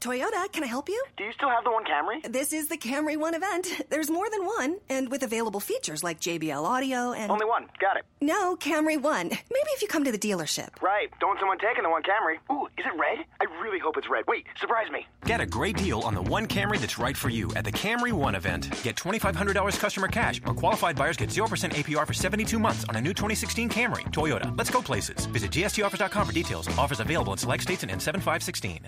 [0.00, 1.02] Toyota, can I help you?
[1.16, 2.22] Do you still have the one Camry?
[2.32, 3.82] This is the Camry One event.
[3.90, 7.32] There's more than one, and with available features like JBL audio and.
[7.32, 7.66] Only one.
[7.80, 8.04] Got it.
[8.20, 9.28] No, Camry One.
[9.28, 10.80] Maybe if you come to the dealership.
[10.80, 11.10] Right.
[11.18, 12.38] Don't want someone taking the one Camry.
[12.52, 13.24] Ooh, is it red?
[13.40, 14.24] I really hope it's red.
[14.28, 15.04] Wait, surprise me.
[15.24, 18.12] Get a great deal on the one Camry that's right for you at the Camry
[18.12, 18.70] One event.
[18.84, 23.00] Get $2,500 customer cash, or qualified buyers get 0% APR for 72 months on a
[23.00, 24.04] new 2016 Camry.
[24.12, 24.56] Toyota.
[24.56, 25.26] Let's go places.
[25.26, 26.68] Visit gstoffers.com for details.
[26.78, 28.86] Offers available in select states and N7516.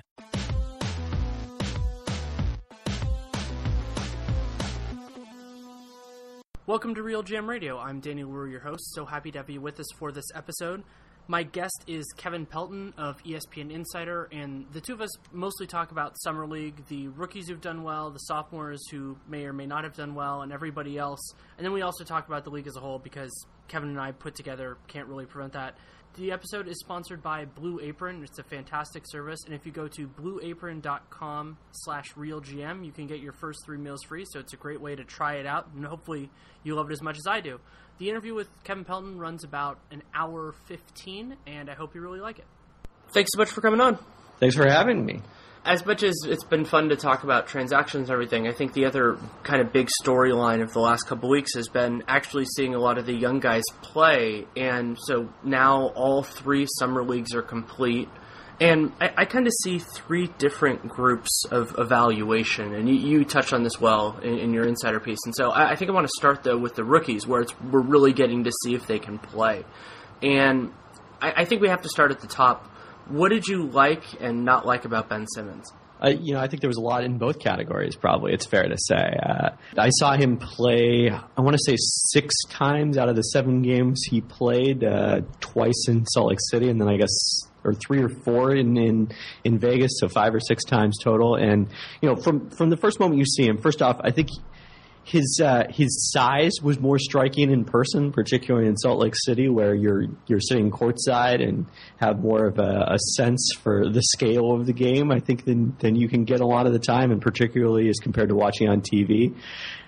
[6.70, 7.80] Welcome to RealGM Radio.
[7.80, 8.94] I'm Danny Leroux, your host.
[8.94, 10.84] So happy to have you with us for this episode.
[11.26, 15.91] My guest is Kevin Pelton of ESPN Insider, and the two of us mostly talk
[15.91, 19.82] about Summer League, the rookies who've done well, the sophomores who may or may not
[19.82, 21.34] have done well, and everybody else.
[21.58, 23.32] And then we also talk about the league as a whole because
[23.66, 25.76] Kevin and I put together can't really prevent that.
[26.16, 28.25] The episode is sponsored by Blue Apron.
[28.25, 33.20] It's a fantastic service, and if you go to blueapron.com slash realgm, you can get
[33.20, 35.86] your first three meals free, so it's a great way to try it out, and
[35.86, 36.28] hopefully
[36.64, 37.60] you love it as much as I do.
[37.98, 42.21] The interview with Kevin Pelton runs about an hour 15, and I hope you really
[42.21, 42.47] like it.
[43.15, 43.97] Thanks so much for coming on.
[44.41, 45.21] Thanks for having me.
[45.62, 48.87] As much as it's been fun to talk about transactions and everything, I think the
[48.87, 52.78] other kind of big storyline of the last couple weeks has been actually seeing a
[52.78, 54.47] lot of the young guys play.
[54.56, 58.09] And so now all three summer leagues are complete.
[58.59, 63.53] And I, I kind of see three different groups of evaluation, and you, you touched
[63.53, 65.21] on this well in, in, your insider piece.
[65.25, 67.81] And so I, I think I want to start though with the rookies, where we're
[67.81, 69.65] really getting to see if they can play.
[70.22, 70.72] And
[71.22, 72.71] I, I think we have to start at the top
[73.10, 75.72] what did you like and not like about Ben Simmons?
[76.03, 77.94] Uh, you know, I think there was a lot in both categories.
[77.94, 79.19] Probably it's fair to say.
[79.22, 81.10] Uh, I saw him play.
[81.10, 84.82] I want to say six times out of the seven games he played.
[84.82, 88.78] Uh, twice in Salt Lake City, and then I guess or three or four in,
[88.78, 89.12] in
[89.44, 91.34] in Vegas, so five or six times total.
[91.34, 91.69] And
[92.00, 94.31] you know, from from the first moment you see him, first off, I think
[95.05, 99.75] his uh, his size was more striking in person, particularly in Salt Lake City, where
[99.75, 101.66] you're you're sitting courtside and
[101.97, 105.10] have more of a, a, sense for the scale of the game.
[105.10, 107.99] I think than than you can get a lot of the time, and particularly as
[107.99, 109.34] compared to watching on TV.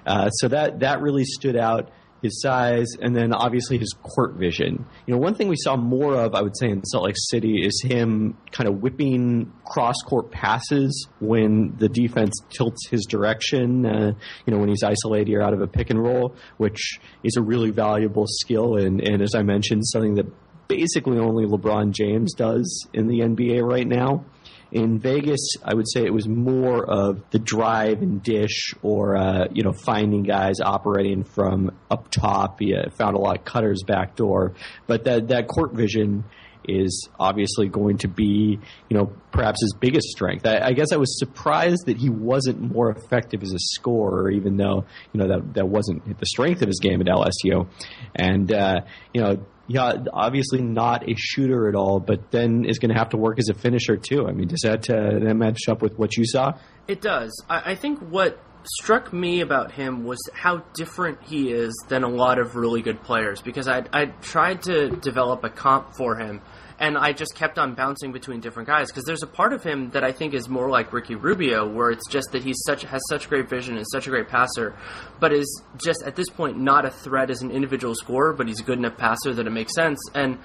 [0.07, 1.91] Uh, so that that really stood out
[2.23, 4.87] his size, and then obviously his court vision.
[5.07, 7.67] You know, one thing we saw more of, I would say, in Salt Lake City
[7.67, 13.85] is him kind of whipping cross court passes when the defense tilts his direction.
[13.85, 14.13] Uh,
[14.47, 17.43] you know, when he's isolated or out of a pick and roll, which is a
[17.43, 20.27] really valuable skill, and, and as I mentioned, something that
[20.69, 24.25] basically only LeBron James does in the NBA right now.
[24.73, 29.47] In Vegas, I would say it was more of the drive and dish, or uh,
[29.53, 32.59] you know, finding guys operating from up top.
[32.59, 34.55] He found a lot of cutters back door,
[34.87, 36.25] but that that court vision
[36.67, 40.47] is obviously going to be, you know, perhaps his biggest strength.
[40.47, 44.57] I, I, guess I was surprised that he wasn't more effective as a scorer, even
[44.57, 47.69] though you know that that wasn't the strength of his game at LSU.
[48.15, 52.93] And uh, you know, yeah, obviously not a shooter at all, but then is going
[52.93, 54.27] to have to work as a finisher too.
[54.29, 56.53] I mean, does that, uh, that match up with what you saw?
[56.87, 57.33] It does.
[57.49, 62.09] I, I think what struck me about him was how different he is than a
[62.09, 66.41] lot of really good players because I I tried to develop a comp for him
[66.83, 69.91] and I just kept on bouncing between different guys because there's a part of him
[69.91, 73.01] that I think is more like Ricky Rubio, where it's just that he's such has
[73.09, 74.77] such great vision and such a great passer,
[75.21, 78.59] but is just at this point not a threat as an individual scorer, but he's
[78.59, 80.39] a good enough passer that it makes sense and.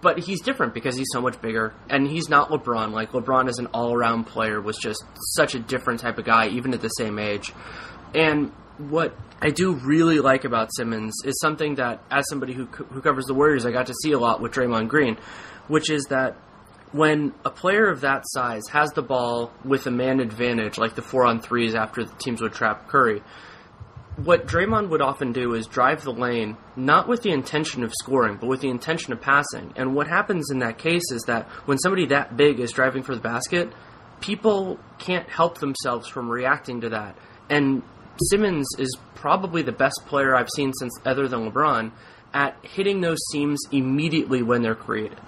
[0.00, 2.92] But he's different because he's so much bigger, and he's not LeBron.
[2.92, 5.04] Like LeBron, as an all-around player, was just
[5.36, 7.52] such a different type of guy, even at the same age.
[8.14, 13.02] And what I do really like about Simmons is something that, as somebody who who
[13.02, 15.18] covers the Warriors, I got to see a lot with Draymond Green,
[15.68, 16.36] which is that
[16.92, 21.02] when a player of that size has the ball with a man advantage, like the
[21.02, 23.22] four on threes after the teams would trap Curry,
[24.16, 28.36] what Draymond would often do is drive the lane, not with the intention of scoring,
[28.40, 29.72] but with the intention of passing.
[29.74, 33.14] And what happens in that case is that when somebody that big is driving for
[33.16, 33.72] the basket,
[34.20, 37.16] people can't help themselves from reacting to that.
[37.50, 37.82] And
[38.30, 41.90] Simmons is probably the best player I've seen since other than LeBron
[42.32, 45.18] at hitting those seams immediately when they're created.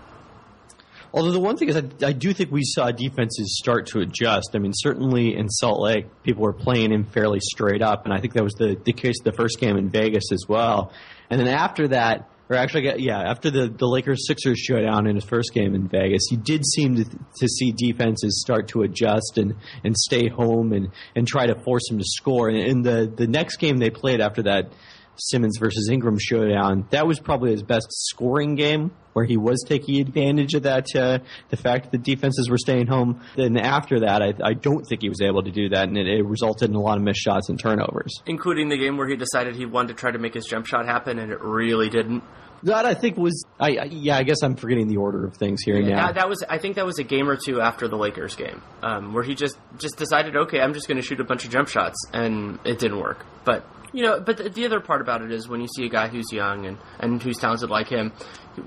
[1.13, 4.51] Although the one thing is, I, I, do think we saw defenses start to adjust.
[4.55, 8.21] I mean, certainly in Salt Lake, people were playing him fairly straight up, and I
[8.21, 10.93] think that was the, the case the first game in Vegas as well.
[11.31, 15.25] And then after that, or actually, yeah, after the, the Lakers Sixers showdown in his
[15.25, 19.55] first game in Vegas, you did seem to, to see defenses start to adjust and,
[19.83, 22.49] and stay home and, and try to force him to score.
[22.49, 24.71] And in the, the next game they played after that
[25.17, 29.99] Simmons versus Ingram showdown, that was probably his best scoring game where he was taking
[29.99, 31.19] advantage of that, uh,
[31.49, 33.23] the fact that the defenses were staying home.
[33.35, 36.07] Then after that, I, I don't think he was able to do that, and it,
[36.07, 38.13] it, resulted in a lot of missed shots and turnovers.
[38.27, 40.85] Including the game where he decided he wanted to try to make his jump shot
[40.85, 42.25] happen, and it really didn't.
[42.65, 45.63] That I think was, I, I yeah, I guess I'm forgetting the order of things
[45.63, 46.07] here yeah, now.
[46.07, 48.61] That, that, was, I think that was a game or two after the Lakers game,
[48.83, 51.51] um, where he just just decided, okay, I'm just going to shoot a bunch of
[51.51, 53.25] jump shots, and it didn't work.
[53.45, 53.65] But
[53.97, 56.09] you know, but the, the, other part about it is when you see a guy
[56.09, 58.13] who's young and, and who's talented like him,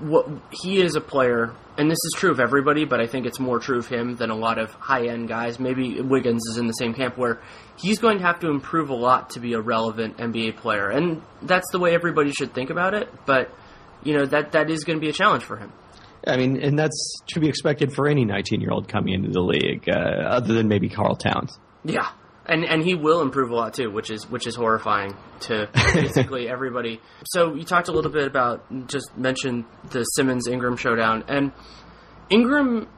[0.00, 3.38] what he is a player, and this is true of everybody, but I think it's
[3.38, 5.60] more true of him than a lot of high end guys.
[5.60, 7.40] Maybe Wiggins is in the same camp where
[7.76, 11.22] he's going to have to improve a lot to be a relevant NBA player, and
[11.42, 13.08] that's the way everybody should think about it.
[13.24, 13.54] But
[14.02, 15.72] you know that that is going to be a challenge for him.
[16.26, 19.42] I mean, and that's to be expected for any 19 year old coming into the
[19.42, 21.56] league, uh, other than maybe Karl Towns.
[21.84, 22.10] Yeah,
[22.50, 26.48] and and he will improve a lot too, which is which is horrifying to basically
[26.48, 27.00] everybody.
[27.24, 31.52] So you talked a little bit about just mentioned the Simmons Ingram showdown, and
[32.28, 32.88] Ingram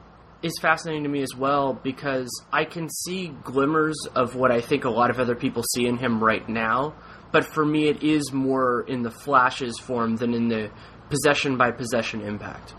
[0.41, 4.83] is fascinating to me as well because I can see glimmers of what I think
[4.83, 6.95] a lot of other people see in him right now.
[7.31, 10.69] But for me, it is more in the flashes form than in the
[11.09, 12.75] possession by possession impact.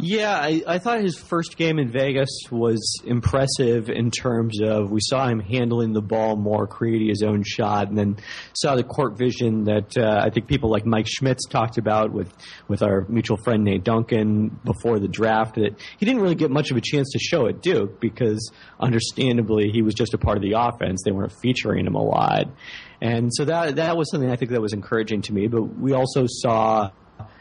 [0.00, 5.00] Yeah, I, I thought his first game in Vegas was impressive in terms of we
[5.02, 8.16] saw him handling the ball more, creating his own shot, and then
[8.54, 12.32] saw the court vision that uh, I think people like Mike Schmitz talked about with,
[12.68, 15.56] with our mutual friend Nate Duncan before the draft.
[15.56, 19.70] That he didn't really get much of a chance to show at Duke because, understandably,
[19.72, 21.02] he was just a part of the offense.
[21.04, 22.46] They weren't featuring him a lot.
[23.00, 25.48] And so that that was something I think that was encouraging to me.
[25.48, 26.90] But we also saw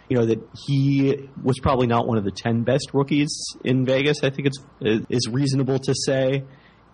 [0.09, 3.30] you know that he was probably not one of the ten best rookies
[3.63, 4.24] in Vegas.
[4.24, 6.44] I think it's is reasonable to say.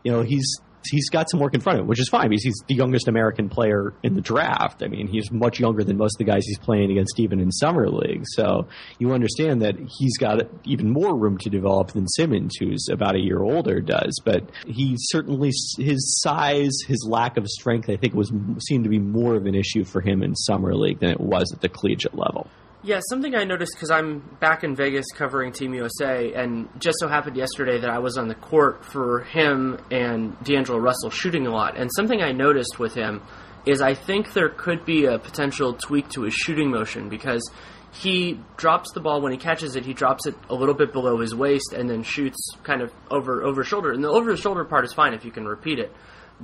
[0.03, 0.57] You know, he's
[0.89, 3.07] he's got some work in front of him, which is fine because he's the youngest
[3.07, 4.83] American player in the draft.
[4.83, 7.51] I mean, he's much younger than most of the guys he's playing against even in
[7.51, 8.23] summer league.
[8.25, 8.67] So
[8.99, 13.19] you understand that he's got even more room to develop than Simmons, who's about a
[13.19, 14.19] year older, does.
[14.23, 18.31] But he certainly his size, his lack of strength, I think was
[18.67, 21.51] seemed to be more of an issue for him in summer league than it was
[21.53, 22.49] at the collegiate level.
[22.85, 27.07] Yeah, something I noticed because I'm back in Vegas covering Team USA, and just so
[27.07, 31.49] happened yesterday that I was on the court for him and D'Angelo Russell shooting a
[31.49, 31.77] lot.
[31.77, 33.21] And something I noticed with him
[33.65, 37.49] is I think there could be a potential tweak to his shooting motion because
[37.93, 39.85] he drops the ball when he catches it.
[39.85, 43.43] He drops it a little bit below his waist and then shoots kind of over
[43.43, 43.93] over shoulder.
[43.93, 45.89] And the over shoulder part is fine if you can repeat it,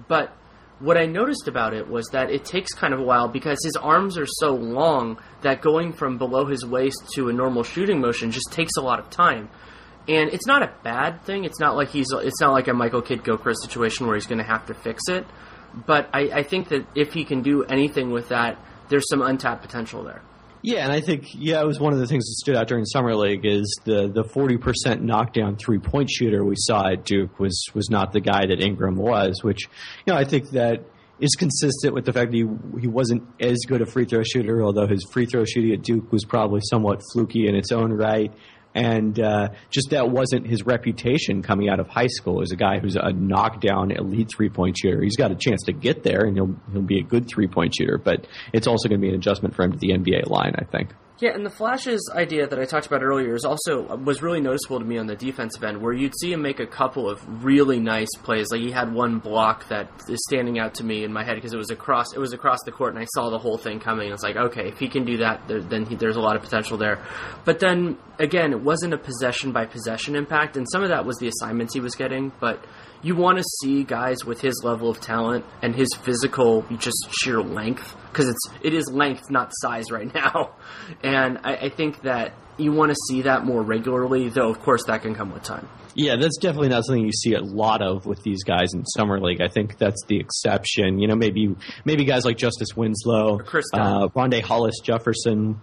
[0.07, 0.33] but
[0.79, 3.75] what I noticed about it was that it takes kind of a while because his
[3.75, 8.31] arms are so long that going from below his waist to a normal shooting motion
[8.31, 9.49] just takes a lot of time.
[10.07, 11.43] And it's not a bad thing.
[11.43, 12.07] It's not like he's.
[12.11, 15.03] It's not like a Michael Kidd Gilchrist situation where he's going to have to fix
[15.07, 15.25] it.
[15.85, 18.57] But I, I think that if he can do anything with that,
[18.89, 20.21] there's some untapped potential there.
[20.61, 22.85] Yeah, and I think yeah, it was one of the things that stood out during
[22.85, 27.39] summer league is the the forty percent knockdown three point shooter we saw at Duke
[27.39, 29.69] was was not the guy that Ingram was, which
[30.05, 30.83] you know I think that
[31.19, 32.45] is consistent with the fact that he
[32.81, 36.11] he wasn't as good a free throw shooter, although his free throw shooting at Duke
[36.11, 38.33] was probably somewhat fluky in its own right
[38.75, 42.79] and uh, just that wasn't his reputation coming out of high school as a guy
[42.79, 45.01] who's a knockdown elite three point shooter.
[45.01, 47.73] He's got a chance to get there, and he'll he'll be a good three point
[47.75, 47.97] shooter.
[47.97, 50.65] But it's also going to be an adjustment for him to the NBA line, I
[50.65, 50.89] think.
[51.19, 54.39] Yeah, and the flashes idea that I talked about earlier is also uh, was really
[54.39, 57.43] noticeable to me on the defensive end, where you'd see him make a couple of
[57.43, 58.47] really nice plays.
[58.51, 61.53] Like he had one block that is standing out to me in my head because
[61.53, 64.13] it was across it was across the court, and I saw the whole thing coming.
[64.13, 66.41] It's like, okay, if he can do that, there, then he, there's a lot of
[66.41, 67.03] potential there.
[67.43, 71.17] But then again, it wasn't a possession by possession impact, and some of that was
[71.17, 72.63] the assignments he was getting, but
[73.01, 77.41] you want to see guys with his level of talent and his physical just sheer
[77.41, 80.55] length because it's it is length not size right now
[81.03, 84.83] and I, I think that you want to see that more regularly though of course
[84.85, 88.05] that can come with time Yeah, that's definitely not something you see a lot of
[88.05, 89.41] with these guys in summer league.
[89.41, 90.99] I think that's the exception.
[90.99, 93.81] You know, maybe maybe guys like Justice Winslow, or Kris Dunn.
[93.81, 95.59] uh, Rondae Hollis Jefferson.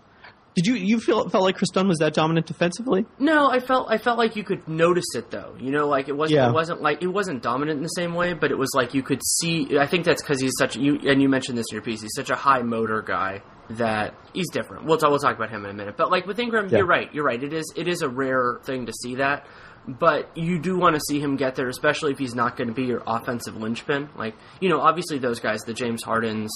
[0.56, 3.04] Did you you feel felt like Kris Dunn was that dominant defensively?
[3.18, 5.54] No, I felt I felt like you could notice it though.
[5.60, 6.48] You know, like it wasn't Yeah.
[6.48, 9.02] it wasn't like it wasn't dominant in the same way, but it was like you
[9.02, 9.78] could see.
[9.78, 12.00] I think that's because he's such you and you mentioned this in your piece.
[12.00, 14.84] He's such a high motor guy that he's different.
[14.86, 15.96] We'll talk, we'll talk about him in a minute.
[15.98, 16.78] But like with Ingram, Yeah.
[16.78, 17.12] you're right.
[17.12, 17.42] You're right.
[17.42, 19.46] It is it is a rare thing to see that.
[19.88, 22.74] But you do want to see him get there, especially if he's not going to
[22.74, 24.08] be your offensive linchpin.
[24.16, 26.50] Like, you know, obviously those guys, the James Hardens,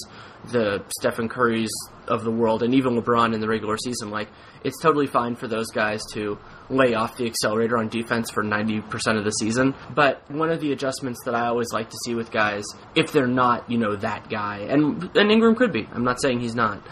[0.51, 1.69] the Stephen Currys
[2.07, 4.27] of the world, and even LeBron in the regular season, like,
[4.65, 6.37] it's totally fine for those guys to
[6.69, 9.75] lay off the accelerator on defense for 90% of the season.
[9.95, 13.27] But one of the adjustments that I always like to see with guys, if they're
[13.27, 16.85] not, you know, that guy, and, and Ingram could be, I'm not saying he's not,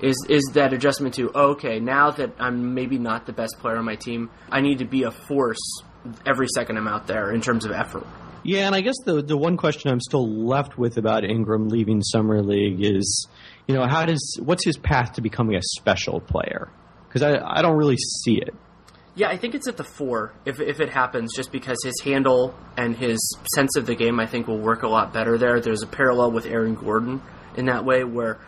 [0.00, 3.76] is is that adjustment to oh, okay now that I'm maybe not the best player
[3.76, 5.82] on my team I need to be a force
[6.24, 8.06] every second I'm out there in terms of effort.
[8.42, 12.00] Yeah, and I guess the the one question I'm still left with about Ingram leaving
[12.02, 13.26] summer league is,
[13.66, 16.68] you know, how does what's his path to becoming a special player?
[17.08, 18.54] Because I I don't really see it.
[19.16, 22.54] Yeah, I think it's at the four if if it happens, just because his handle
[22.76, 23.18] and his
[23.54, 25.60] sense of the game I think will work a lot better there.
[25.60, 27.22] There's a parallel with Aaron Gordon
[27.56, 28.38] in that way where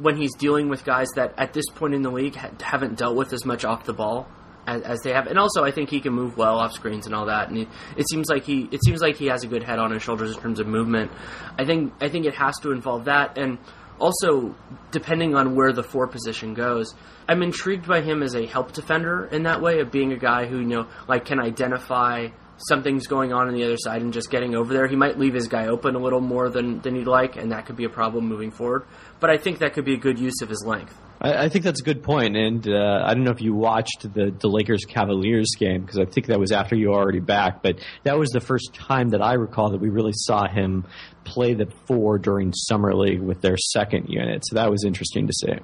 [0.00, 3.16] when he's dealing with guys that at this point in the league ha- haven't dealt
[3.16, 4.28] with as much off the ball
[4.66, 7.14] as, as they have, and also I think he can move well off screens and
[7.14, 7.48] all that.
[7.48, 9.90] And he, it seems like he it seems like he has a good head on
[9.90, 11.10] his shoulders in terms of movement.
[11.58, 13.58] I think I think it has to involve that, and
[13.98, 14.54] also
[14.90, 16.94] depending on where the four position goes.
[17.28, 20.46] I'm intrigued by him as a help defender in that way of being a guy
[20.46, 22.28] who you know like can identify
[22.68, 24.86] something's going on on the other side and just getting over there.
[24.86, 27.66] He might leave his guy open a little more than than you'd like, and that
[27.66, 28.84] could be a problem moving forward.
[29.20, 30.96] But I think that could be a good use of his length.
[31.20, 34.02] I, I think that's a good point, and uh, I don't know if you watched
[34.02, 37.62] the, the Lakers Cavaliers game because I think that was after you were already back,
[37.62, 40.86] but that was the first time that I recall that we really saw him
[41.24, 44.42] play the four during summer league with their second unit.
[44.46, 45.54] So that was interesting to see.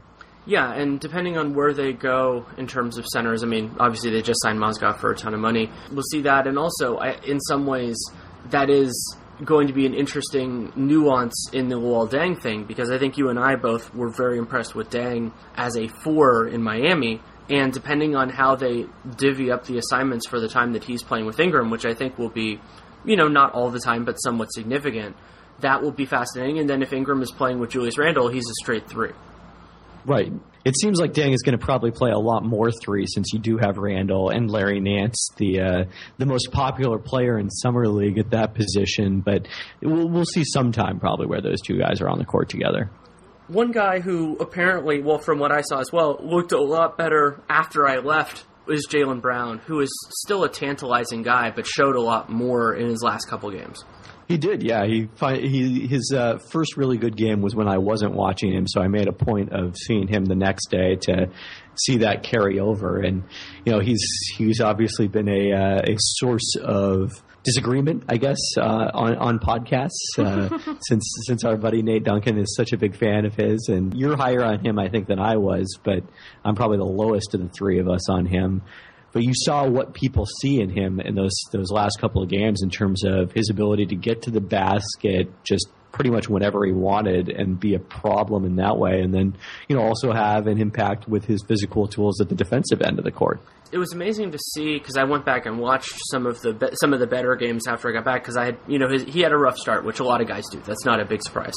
[0.49, 4.23] Yeah, and depending on where they go in terms of centers, I mean, obviously they
[4.23, 5.71] just signed Mozgov for a ton of money.
[5.93, 7.99] We'll see that, and also I, in some ways
[8.49, 12.97] that is going to be an interesting nuance in the Luol Deng thing because I
[12.97, 17.21] think you and I both were very impressed with Deng as a four in Miami.
[17.51, 18.87] And depending on how they
[19.17, 22.19] divvy up the assignments for the time that he's playing with Ingram, which I think
[22.19, 22.59] will be,
[23.05, 25.15] you know, not all the time, but somewhat significant,
[25.61, 26.59] that will be fascinating.
[26.59, 29.13] And then if Ingram is playing with Julius Randle, he's a straight three.
[30.07, 30.33] Right.
[30.65, 33.39] It seems like Deng is going to probably play a lot more three since you
[33.39, 35.85] do have Randle and Larry Nance, the uh,
[36.19, 39.21] the most popular player in summer league at that position.
[39.21, 39.49] But
[39.81, 42.91] we'll, we'll see sometime probably where those two guys are on the court together.
[43.47, 47.41] One guy who apparently, well, from what I saw as well, looked a lot better
[47.49, 52.03] after I left was Jaylen Brown, who is still a tantalizing guy, but showed a
[52.03, 53.83] lot more in his last couple games.
[54.29, 54.85] He did, yeah.
[54.85, 58.83] He he his uh, first really good game was when I wasn't watching him, so
[58.83, 61.31] I made a point of seeing him the next day to
[61.75, 63.01] see that carry over.
[63.01, 63.25] And
[63.65, 64.07] you know, he's
[64.37, 67.11] he's obviously been a uh, a source of
[67.43, 72.55] disagreement, I guess, uh, on on podcasts uh, since since our buddy Nate Duncan is
[72.55, 75.37] such a big fan of his, and you're higher on him, I think, than I
[75.37, 76.05] was, but
[76.45, 78.61] I'm probably the lowest of the three of us on him
[79.13, 82.63] but you saw what people see in him in those those last couple of games
[82.63, 86.73] in terms of his ability to get to the basket just pretty much whenever he
[86.73, 89.01] wanted and be a problem in that way.
[89.01, 89.37] And then
[89.69, 93.05] you know also have an impact with his physical tools at the defensive end of
[93.05, 93.41] the court.
[93.71, 96.71] It was amazing to see because I went back and watched some of the be-
[96.81, 99.05] some of the better games after I got back because I had you know his,
[99.05, 100.61] he had a rough start, which a lot of guys do.
[100.61, 101.55] That's not a big surprise,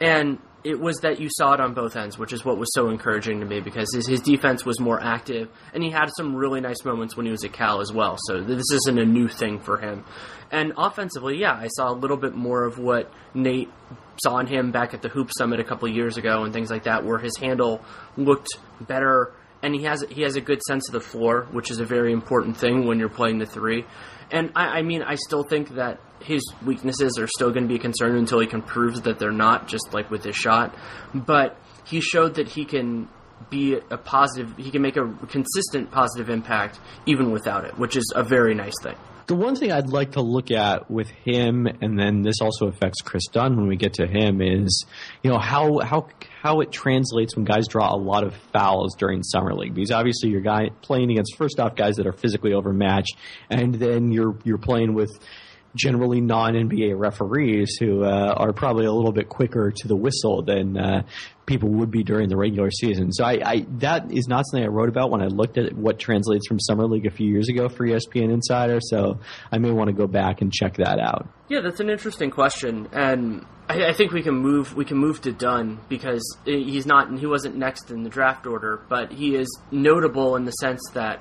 [0.00, 2.88] and it was that you saw it on both ends, which is what was so
[2.88, 6.60] encouraging to me because his, his defense was more active and he had some really
[6.60, 8.16] nice moments when he was at Cal as well.
[8.26, 10.04] So this isn't a new thing for him.
[10.50, 13.70] And offensively, yeah, I saw a little bit more of what Nate
[14.22, 16.84] saw in him back at the Hoop Summit a couple years ago and things like
[16.84, 17.82] that, where his handle
[18.16, 18.48] looked
[18.80, 21.84] better and he has he has a good sense of the floor, which is a
[21.84, 23.84] very important thing when you're playing the three.
[24.30, 27.76] And I, I mean, I still think that his weaknesses are still going to be
[27.76, 30.74] a concern until he can prove that they're not, just like with his shot.
[31.14, 33.08] But he showed that he can
[33.50, 34.56] be a positive.
[34.56, 38.74] He can make a consistent positive impact even without it, which is a very nice
[38.82, 38.96] thing.
[39.26, 43.00] The one thing I'd like to look at with him, and then this also affects
[43.02, 44.84] Chris Dunn when we get to him, is
[45.22, 46.08] you know how how
[46.42, 49.74] how it translates when guys draw a lot of fouls during summer league.
[49.74, 53.16] Because obviously you're guy playing against first off guys that are physically overmatched,
[53.48, 55.10] and then you're you're playing with
[55.74, 60.42] generally non NBA referees who uh, are probably a little bit quicker to the whistle
[60.42, 61.02] than uh,
[61.46, 63.12] people would be during the regular season.
[63.12, 65.98] So I, I, that is not something I wrote about when I looked at what
[65.98, 68.78] translates from summer league a few years ago for ESPN Insider.
[68.80, 71.28] So I may want to go back and check that out.
[71.48, 75.20] Yeah, that's an interesting question, and I, I think we can move we can move
[75.22, 79.48] to Dunn because he's not he wasn't next in the draft order, but he is
[79.70, 81.20] notable in the sense that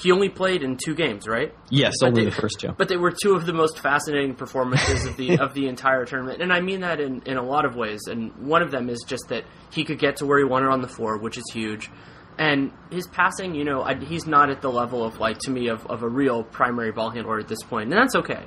[0.00, 1.54] he only played in two games, right?
[1.68, 2.72] Yes, but only they, the first two.
[2.76, 6.42] But they were two of the most fascinating performances of the of the entire tournament,
[6.42, 8.00] and I mean that in, in a lot of ways.
[8.06, 10.80] And one of them is just that he could get to where he wanted on
[10.80, 11.90] the floor, which is huge.
[12.38, 15.68] And his passing, you know, I, he's not at the level of like to me
[15.68, 18.46] of, of a real primary ball handler at this point, and that's okay.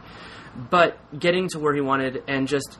[0.69, 2.77] But getting to where he wanted, and just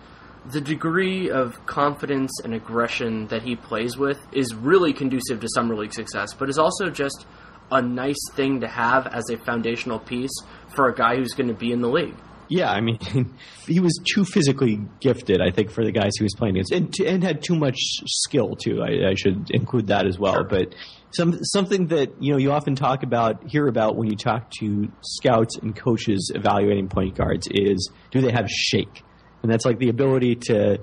[0.52, 5.76] the degree of confidence and aggression that he plays with is really conducive to summer
[5.76, 7.26] league success, but is also just
[7.74, 10.32] a nice thing to have as a foundational piece
[10.76, 12.16] for a guy who's going to be in the league.
[12.50, 13.00] Yeah, I mean,
[13.68, 16.94] he was too physically gifted, I think, for the guys he was playing against, and,
[17.00, 18.82] and had too much skill too.
[18.82, 20.34] I, I should include that as well.
[20.34, 20.44] Sure.
[20.44, 20.76] But
[21.12, 24.92] some something that you know you often talk about, hear about when you talk to
[25.02, 29.04] scouts and coaches evaluating point guards is do they have shake,
[29.42, 30.80] and that's like the ability to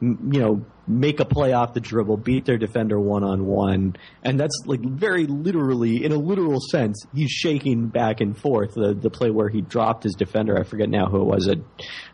[0.00, 4.38] you know, make a play off the dribble, beat their defender one on one, and
[4.38, 8.74] that's like very literally, in a literal sense, he's shaking back and forth.
[8.74, 11.48] The the play where he dropped his defender, I forget now who it was,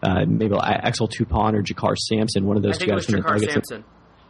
[0.03, 3.25] uh, maybe Axel Toupane or JaKarr Sampson, one of those I think guys it was
[3.25, 3.85] JaKarr Sampson.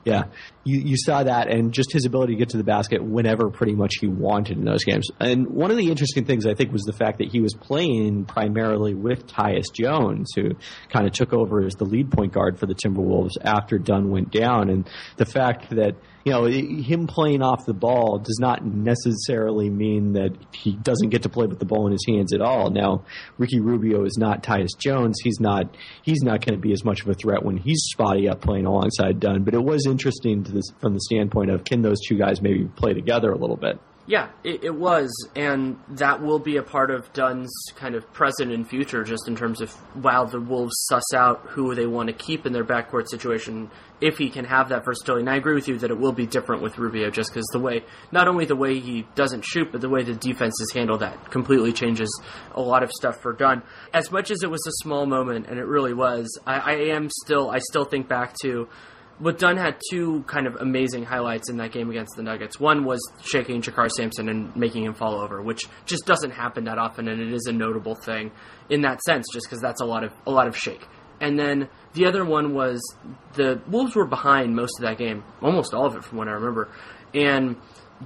[0.07, 0.27] Yeah,
[0.63, 3.75] you, you saw that, and just his ability to get to the basket whenever pretty
[3.75, 5.09] much he wanted in those games.
[5.19, 8.25] And one of the interesting things I think was the fact that he was playing
[8.27, 10.51] primarily with Tyus Jones, who
[10.91, 14.31] kind of took over as the lead point guard for the Timberwolves after Dunn went
[14.31, 19.71] down, and the fact that you know, him playing off the ball does not necessarily
[19.71, 22.68] mean that he doesn't get to play with the ball in his hands at all.
[22.68, 23.04] Now,
[23.38, 25.21] Ricky Rubio is not Tyus Jones.
[25.23, 28.28] He's not he's not going to be as much of a threat when he's spotty
[28.28, 29.45] up playing alongside Dunn.
[29.45, 32.92] But it was interesting this, from the standpoint of can those two guys maybe play
[32.92, 33.78] together a little bit.
[34.09, 38.53] Yeah, it, it, was, and that will be a part of Dunn's kind of present
[38.53, 42.13] and future, just in terms of while the Wolves suss out who they want to
[42.13, 43.69] keep in their backcourt situation,
[44.01, 45.23] if he can have that versatility.
[45.23, 47.59] And I agree with you that it will be different with Rubio, just because the
[47.59, 51.33] way, not only the way he doesn't shoot, but the way the defenses handle that
[51.33, 52.23] completely changes
[52.55, 53.62] a lot of stuff for Dunn.
[53.92, 57.11] As much as it was a small moment, and it really was, I, I am
[57.11, 58.69] still, I still think back to
[59.20, 62.61] but Dunn had two kind of amazing highlights in that game against the Nuggets.
[62.61, 66.79] One was shaking JaKarr Sampson and making him fall over, which just doesn't happen that
[66.79, 68.31] often, and it is a notable thing
[68.68, 70.87] in that sense, just because that's a lot of a lot of shake.
[71.20, 72.81] And then the other one was
[73.35, 76.33] the Wolves were behind most of that game, almost all of it from what I
[76.33, 76.68] remember,
[77.14, 77.57] and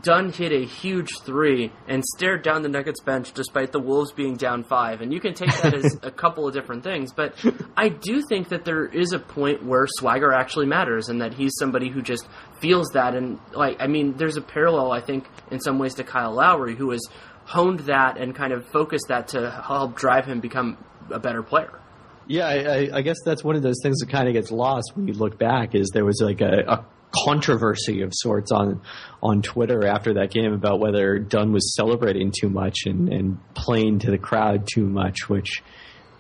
[0.03, 4.37] Dunn hit a huge three and stared down the Nuggets bench despite the Wolves being
[4.37, 5.01] down five.
[5.01, 7.35] And you can take that as a couple of different things, but
[7.77, 11.53] I do think that there is a point where swagger actually matters and that he's
[11.59, 12.29] somebody who just
[12.61, 13.15] feels that.
[13.15, 16.77] And, like, I mean, there's a parallel, I think, in some ways to Kyle Lowry,
[16.77, 17.01] who has
[17.45, 20.79] honed that and kind of focused that to help drive him become
[21.11, 21.81] a better player.
[22.29, 25.09] Yeah, I, I guess that's one of those things that kind of gets lost when
[25.09, 25.75] you look back.
[25.75, 28.81] Is there was like a, a controversy of sorts on
[29.23, 34.01] on Twitter after that game about whether Dunn was celebrating too much and, and playing
[34.01, 35.63] to the crowd too much, which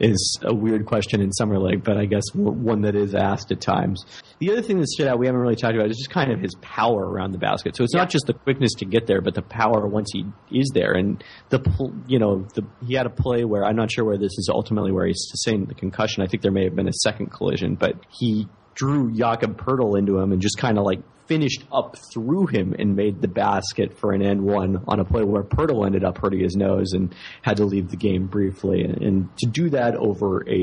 [0.01, 3.61] is a weird question in Summer League, but I guess one that is asked at
[3.61, 4.03] times.
[4.39, 6.41] The other thing that stood out we haven't really talked about is just kind of
[6.41, 7.77] his power around the basket.
[7.77, 8.01] So it's yeah.
[8.01, 10.93] not just the quickness to get there, but the power once he is there.
[10.93, 11.61] And the
[12.07, 14.91] you know the, he had a play where I'm not sure where this is ultimately
[14.91, 16.23] where he's sustained the concussion.
[16.23, 20.19] I think there may have been a second collision, but he drew Jakob Poeltl into
[20.19, 24.13] him and just kind of like finished up through him and made the basket for
[24.13, 27.57] an end one on a play where Poeltl ended up hurting his nose and had
[27.59, 28.83] to leave the game briefly.
[28.83, 30.59] And, and to do that over a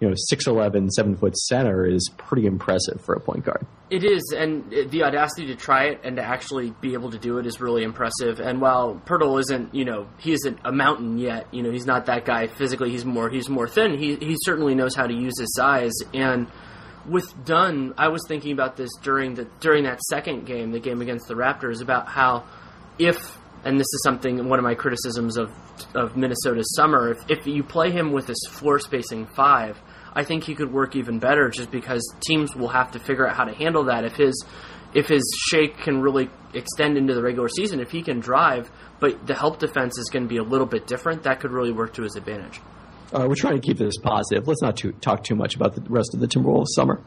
[0.00, 3.66] you know 6'11", 7 foot center is pretty impressive for a point guard.
[3.90, 7.36] It is, and the audacity to try it and to actually be able to do
[7.36, 8.40] it is really impressive.
[8.40, 11.52] And while Poeltl isn't, you know, he isn't a mountain yet.
[11.52, 12.90] You know, he's not that guy physically.
[12.90, 13.98] He's more he's more thin.
[13.98, 16.46] He he certainly knows how to use his size and
[17.06, 21.00] with Dunn, I was thinking about this during the during that second game, the game
[21.00, 22.44] against the Raptors, about how
[22.98, 25.50] if and this is something one of my criticisms of
[25.94, 29.80] of Minnesota's summer, if, if you play him with this floor spacing five,
[30.12, 33.36] I think he could work even better just because teams will have to figure out
[33.36, 34.04] how to handle that.
[34.04, 34.44] If his
[34.94, 39.26] if his shake can really extend into the regular season, if he can drive, but
[39.26, 41.94] the help defense is going to be a little bit different, that could really work
[41.94, 42.60] to his advantage.
[43.12, 44.46] Uh, we're trying to keep this positive.
[44.46, 47.02] Let's not too, talk too much about the rest of the Timberwolves summer.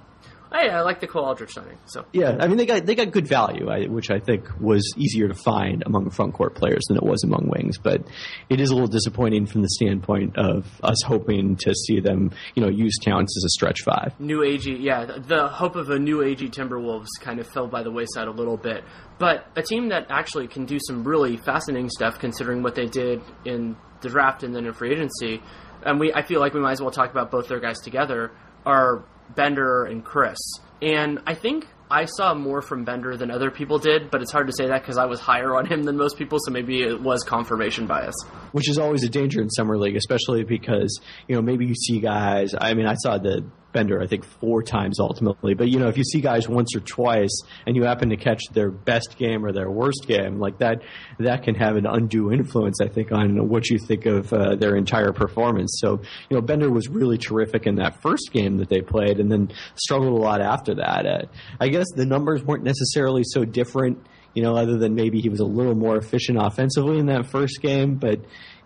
[0.53, 1.77] Hey, I like the Cole Aldrich signing.
[1.85, 4.83] So yeah, I mean they got they got good value, I, which I think was
[4.97, 7.77] easier to find among front court players than it was among wings.
[7.77, 8.05] But
[8.49, 12.61] it is a little disappointing from the standpoint of us hoping to see them, you
[12.61, 14.19] know, use Towns as a stretch five.
[14.19, 17.91] New AG, yeah, the, hope of a new AG Timberwolves kind of fell by the
[17.91, 18.83] wayside a little bit.
[19.19, 23.21] But a team that actually can do some really fascinating stuff, considering what they did
[23.45, 25.41] in the draft and then in free agency.
[25.85, 28.31] And we, I feel like we might as well talk about both their guys together.
[28.65, 29.03] Are
[29.35, 30.59] Bender and Chriss.
[30.81, 34.47] And I think I saw more from Bender than other people did, but it's hard
[34.47, 37.01] to say that because I was higher on him than most people, so maybe it
[37.01, 38.15] was confirmation bias.
[38.51, 41.99] Which is always a danger in summer league, especially because you know maybe you see
[41.99, 42.55] guys.
[42.57, 45.53] I mean, I saw the Bender, I think, four times ultimately.
[45.53, 48.43] But you know, if you see guys once or twice and you happen to catch
[48.51, 50.81] their best game or their worst game, like that,
[51.19, 54.75] that can have an undue influence, I think, on what you think of uh, their
[54.75, 55.77] entire performance.
[55.81, 59.31] So, you know, Bender was really terrific in that first game that they played, and
[59.31, 61.05] then struggled a lot after that.
[61.05, 61.21] Uh,
[61.59, 65.39] I guess the numbers weren't necessarily so different you know, other than maybe he was
[65.39, 68.19] a little more efficient offensively in that first game, but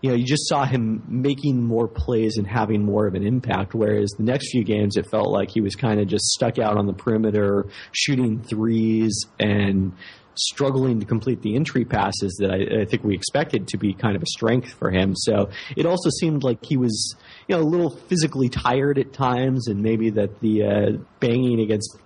[0.06, 3.74] you know, you just saw him making more plays and having more of an impact.
[3.74, 6.78] Whereas the next few games, it felt like he was kind of just stuck out
[6.78, 9.94] on the perimeter, shooting threes and
[10.36, 14.16] struggling to complete the entry passes that I, I, think we expected to be kind
[14.16, 15.16] of a strength for him.
[15.16, 17.16] So it also seemed like he was,
[17.48, 21.98] you know, a little physically tired at times, and maybe that the uh, banging against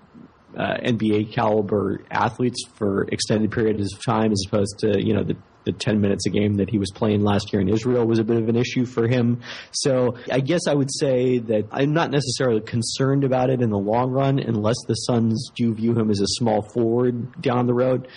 [0.57, 5.35] uh, NBA caliber athletes for extended periods of time, as opposed to you know the
[5.65, 8.23] the 10 minutes a game that he was playing last year in Israel was a
[8.23, 9.41] bit of an issue for him.
[9.71, 13.77] So I guess I would say that I'm not necessarily concerned about it in the
[13.77, 18.07] long run unless the Suns do view him as a small forward down the road.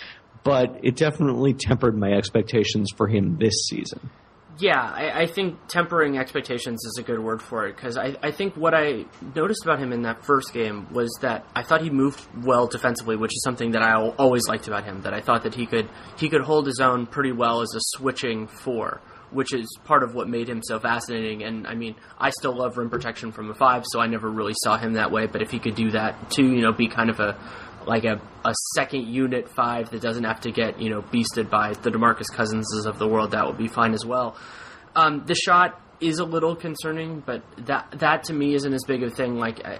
[0.43, 4.09] But it definitely tempered my expectations for him this season
[4.59, 8.31] yeah, I, I, think tempering expectations is a good word for it because I, I
[8.31, 11.89] think what I noticed about him in that first game was that I thought he
[11.89, 15.01] moved well defensively, which is something that I always liked about him.
[15.01, 17.79] That I thought that he could he could hold his own pretty well as a
[17.97, 21.43] switching four, which is part of what made him so fascinating.
[21.43, 24.55] And I mean, I still love rim protection from a five, so I never really
[24.63, 25.25] saw him that way.
[25.25, 27.39] But if he could do that too, you know, be kind of a
[27.87, 31.73] like a, a second unit five that doesn't have to get you know beasted by
[31.73, 34.35] the Demarcus Cousinses of the world, that would be fine as well.
[34.95, 39.03] Um, the shot is a little concerning, but that that to me isn't as big
[39.03, 39.37] a thing.
[39.37, 39.79] Like I,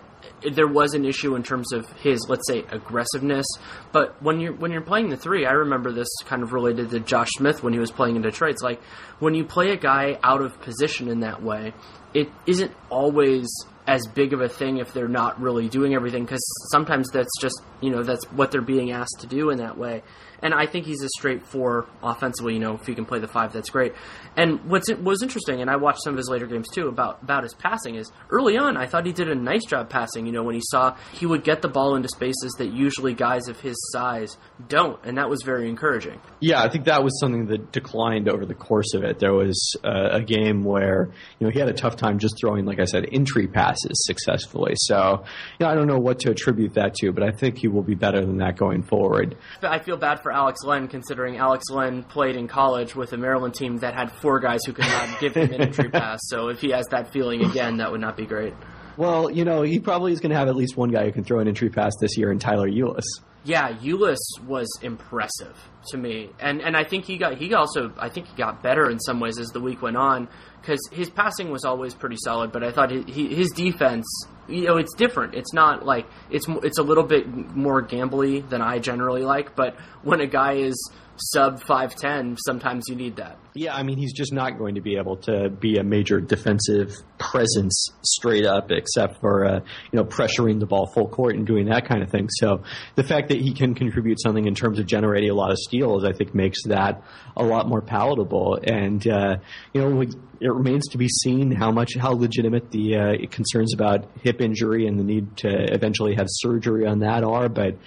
[0.51, 3.45] there was an issue in terms of his let's say aggressiveness,
[3.91, 6.99] but when you're when you're playing the three, I remember this kind of related to
[6.99, 8.51] Josh Smith when he was playing in Detroit.
[8.51, 8.81] It's like
[9.19, 11.73] when you play a guy out of position in that way,
[12.13, 13.47] it isn't always
[13.87, 17.61] as big of a thing if they're not really doing everything because sometimes that's just
[17.81, 20.01] you know that's what they're being asked to do in that way
[20.43, 22.53] and I think he's a straight four offensively.
[22.55, 23.93] You know, if he can play the five, that's great.
[24.35, 27.43] And what's was interesting, and I watched some of his later games too about about
[27.43, 30.25] his passing is early on I thought he did a nice job passing.
[30.25, 33.47] You know, when he saw he would get the ball into spaces that usually guys
[33.47, 36.19] of his size don't, and that was very encouraging.
[36.41, 39.19] Yeah, I think that was something that declined over the course of it.
[39.19, 42.65] There was uh, a game where you know he had a tough time just throwing,
[42.65, 44.73] like I said, entry passes successfully.
[44.75, 45.23] So
[45.59, 47.83] you know, I don't know what to attribute that to, but I think he will
[47.83, 49.37] be better than that going forward.
[49.61, 53.55] I feel bad for Alex Len, considering Alex Len played in college with a Maryland
[53.55, 56.19] team that had four guys who could not give him an entry pass.
[56.23, 58.53] So if he has that feeling again, that would not be great.
[58.95, 61.23] Well, you know, he probably is going to have at least one guy who can
[61.23, 63.05] throw an entry pass this year in Tyler Ulis.
[63.45, 65.57] Yeah, Ulis was impressive
[65.89, 68.89] to me, and and I think he got he also I think he got better
[68.89, 70.29] in some ways as the week went on
[70.61, 74.05] because his passing was always pretty solid, but I thought he, his defense
[74.47, 75.35] you know it's different.
[75.35, 79.75] It's not like it's it's a little bit more gambly than I generally like, but
[80.03, 80.75] when a guy is
[81.17, 83.37] sub 5'10, sometimes you need that.
[83.55, 86.91] Yeah, I mean, he's just not going to be able to be a major defensive
[87.19, 89.59] presence straight up, except for, uh,
[89.91, 92.29] you know, pressuring the ball full court and doing that kind of thing.
[92.31, 92.63] So
[92.95, 96.03] the fact that he can contribute something in terms of generating a lot of steals,
[96.03, 97.03] I think makes that
[97.37, 98.59] a lot more palatable.
[98.63, 99.37] And, uh,
[99.73, 104.09] you know, it remains to be seen how much, how legitimate the uh, concerns about
[104.21, 107.49] hip injury and the need to eventually have surgery on that are.
[107.49, 107.77] But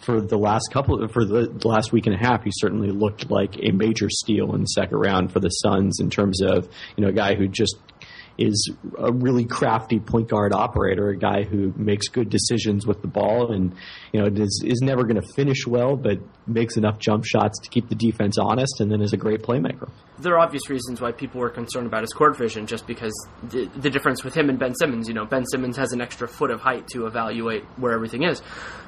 [0.00, 3.56] for the last couple for the, last week and a half, he certainly looked like
[3.62, 7.10] a major steal in the second round for the Suns in terms of you know
[7.10, 7.76] a guy who just
[8.40, 13.08] is a really crafty point guard operator, a guy who makes good decisions with the
[13.08, 13.74] ball, and
[14.12, 17.68] you know is, is never going to finish well, but makes enough jump shots to
[17.68, 19.90] keep the defense honest, and then is a great playmaker.
[20.18, 23.66] there are obvious reasons why people were concerned about his court vision, just because the,
[23.76, 25.06] the difference with him and Ben Simmons.
[25.06, 28.42] You know, Ben Simmons has an extra foot of height to evaluate where everything is.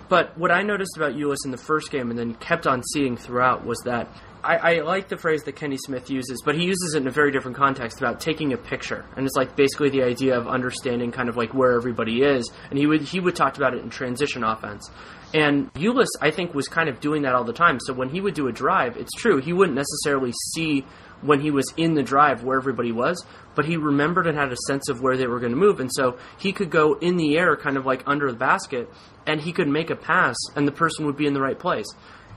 [0.08, 3.16] But what I noticed about Ulis in the first game, and then kept on seeing
[3.16, 4.08] throughout, was that
[4.44, 7.12] I, I, like the phrase that Kenny Smith uses, but he uses it in a
[7.12, 11.12] very different context about taking a picture, and it's like basically the idea of understanding
[11.12, 12.50] kind of like where everybody is.
[12.70, 14.90] And he would he would talk about it in transition offense.
[15.32, 17.78] And Ulis, I think, was kind of doing that all the time.
[17.80, 20.84] So when he would do a drive, it's true he wouldn't necessarily see
[21.22, 24.56] when he was in the drive where everybody was, but he remembered and had a
[24.66, 27.38] sense of where they were going to move, and so he could go in the
[27.38, 28.90] air, kind of like under the basket,
[29.26, 31.86] and he could make a pass, and the person would be in the right place.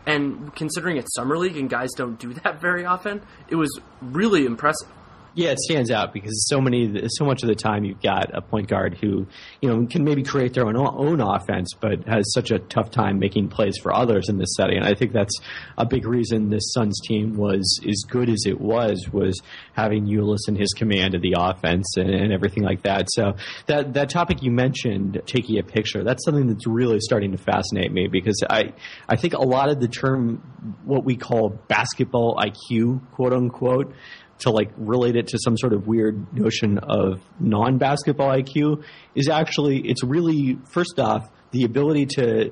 [0.05, 4.45] And considering it's summer league and guys don't do that very often, it was really
[4.45, 4.89] impressive.
[5.35, 8.41] Yeah, it stands out because so many, so much of the time you've got a
[8.41, 9.27] point guard who,
[9.61, 13.19] you know, can maybe create their own own offense, but has such a tough time
[13.19, 14.77] making plays for others in this setting.
[14.77, 15.37] And I think that's
[15.77, 19.41] a big reason this Suns team was as good as it was was
[19.73, 23.07] having Ulis in his command of the offense and, and everything like that.
[23.11, 23.35] So
[23.67, 27.91] that that topic you mentioned, taking a picture, that's something that's really starting to fascinate
[27.91, 28.71] me because I
[29.09, 30.37] I think a lot of the term
[30.85, 33.93] what we call basketball IQ, quote unquote
[34.39, 38.83] to like relate it to some sort of weird notion of non-basketball IQ
[39.15, 42.51] is actually it's really first off the ability to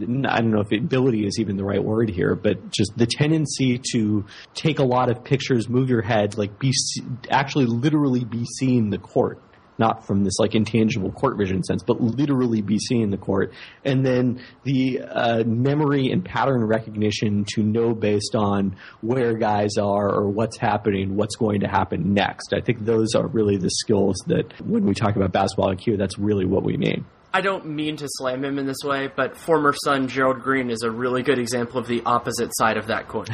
[0.00, 3.80] I don't know if ability is even the right word here, but just the tendency
[3.92, 6.72] to take a lot of pictures, move your head, like be
[7.30, 9.40] actually literally be seeing the court
[9.78, 13.52] not from this like intangible court vision sense, but literally be seeing the court.
[13.84, 20.08] And then the uh, memory and pattern recognition to know based on where guys are
[20.08, 22.52] or what's happening, what's going to happen next.
[22.52, 26.18] I think those are really the skills that when we talk about basketball IQ, that's
[26.18, 27.04] really what we mean.
[27.34, 30.82] I don't mean to slam him in this way, but former Sun Gerald Green is
[30.82, 33.26] a really good example of the opposite side of that coin.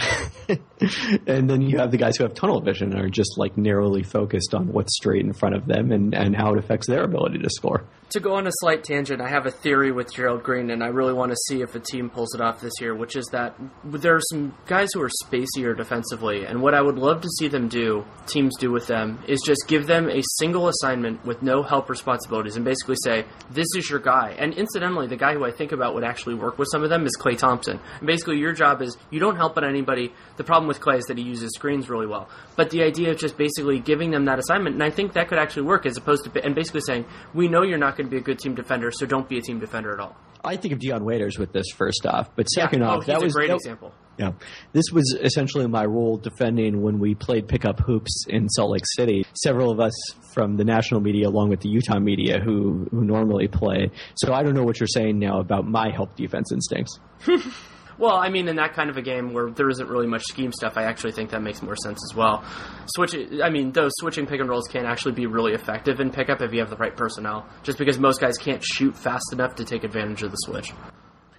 [1.26, 4.02] and then you have the guys who have tunnel vision and are just like narrowly
[4.02, 7.40] focused on what's straight in front of them and, and how it affects their ability
[7.40, 10.70] to score to go on a slight tangent, I have a theory with Gerald Green,
[10.70, 13.14] and I really want to see if a team pulls it off this year, which
[13.14, 17.20] is that there are some guys who are spacier defensively, and what I would love
[17.22, 21.24] to see them do, teams do with them, is just give them a single assignment
[21.24, 24.34] with no help responsibilities and basically say, this is your guy.
[24.38, 27.06] And incidentally, the guy who I think about would actually work with some of them
[27.06, 27.78] is Klay Thompson.
[27.98, 30.12] And basically, your job is you don't help out anybody.
[30.36, 32.28] The problem with Klay is that he uses screens really well.
[32.56, 35.38] But the idea of just basically giving them that assignment, and I think that could
[35.38, 38.18] actually work as opposed to, and basically saying, we know you're not going to be
[38.18, 40.16] a good team defender, so don't be a team defender at all.
[40.42, 42.88] I think of Dion Waiters with this first off, but second yeah.
[42.88, 43.92] off, oh, that was a great that, example.
[44.16, 44.32] Yeah,
[44.72, 49.26] this was essentially my role defending when we played pickup hoops in Salt Lake City.
[49.34, 49.92] Several of us
[50.34, 53.90] from the national media, along with the Utah media, who who normally play.
[54.16, 56.98] So I don't know what you're saying now about my help defense instincts.
[58.00, 60.52] Well, I mean, in that kind of a game where there isn't really much scheme
[60.52, 62.42] stuff, I actually think that makes more sense as well.
[62.86, 66.40] Switch, I mean, those switching pick and rolls can actually be really effective in pickup
[66.40, 67.46] if you have the right personnel.
[67.62, 70.72] Just because most guys can't shoot fast enough to take advantage of the switch.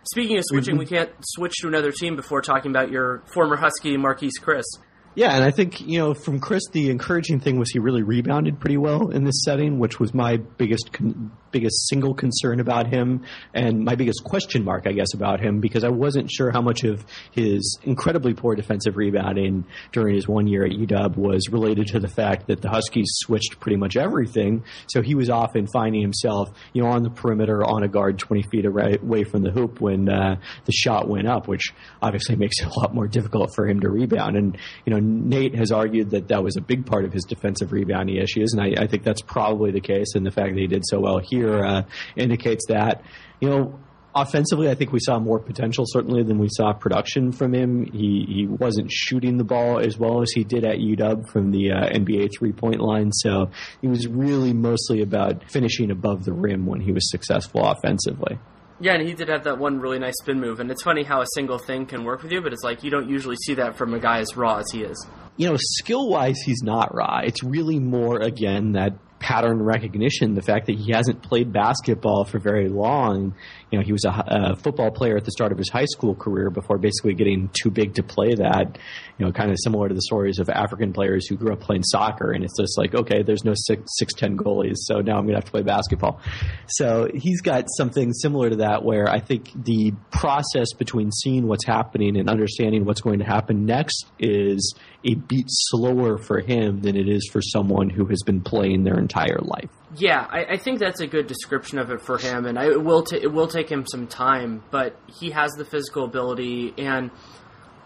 [0.04, 0.80] Speaking of switching, mm-hmm.
[0.80, 4.78] we can't switch to another team before talking about your former Husky, Marquese Chriss.
[5.14, 8.60] Yeah, and I think you know from Chriss, the encouraging thing was he really rebounded
[8.60, 13.26] pretty well in this setting, which was my biggest con- biggest single concern about him
[13.54, 16.84] and my biggest question mark, I guess, about him because I wasn't sure how much
[16.84, 22.00] of his incredibly poor defensive rebounding during his one year at UW was related to
[22.00, 24.64] the fact that the Huskies switched pretty much everything.
[24.88, 28.44] So he was often finding himself, you know, on the perimeter on a guard 20
[28.44, 32.68] feet away from the hoop when uh, the shot went up, which obviously makes it
[32.68, 34.38] a lot more difficult for him to rebound.
[34.38, 37.72] And, you know, Nate has argued that that was a big part of his defensive
[37.72, 40.16] rebounding issues, and I, I think that's probably the case.
[40.16, 41.84] And the fact that he did so well here uh,
[42.16, 43.04] indicates that.
[43.40, 43.80] You know,
[44.14, 47.86] offensively, I think we saw more potential certainly than we saw production from him.
[47.86, 51.72] He he wasn't shooting the ball as well as he did at UW from the
[51.72, 53.12] uh, NBA three point line.
[53.12, 58.40] So he was really mostly about finishing above the rim when he was successful offensively.
[58.82, 61.22] Yeah, and he did have that one really nice spin move, and it's funny how
[61.22, 63.78] a single thing can work with you, but it's like you don't usually see that
[63.78, 65.08] from a guy as raw as he is.
[65.38, 67.20] You know, skill wise, he's not raw.
[67.24, 70.34] It's really more again that pattern recognition.
[70.34, 73.36] The fact that he hasn't played basketball for very long.
[73.72, 76.14] You know, he was a, a, football player at the start of his high school
[76.14, 78.78] career before basically getting too big to play that.
[79.18, 81.84] You know, kind of similar to the stories of African players who grew up playing
[81.84, 85.24] soccer, and it's just like, okay, there's no six six ten goalies, so now I'm
[85.24, 86.20] going to have to play basketball.
[86.68, 91.66] So he's got something similar to that, where I think the process between seeing what's
[91.66, 96.96] happening and understanding what's going to happen next is a beat slower for him than
[96.96, 99.70] it is for someone who has been playing their entire life.
[99.96, 102.82] Yeah, I, I think that's a good description of it for him, and I, it
[102.82, 107.12] will it will take him some time, but he has the physical ability and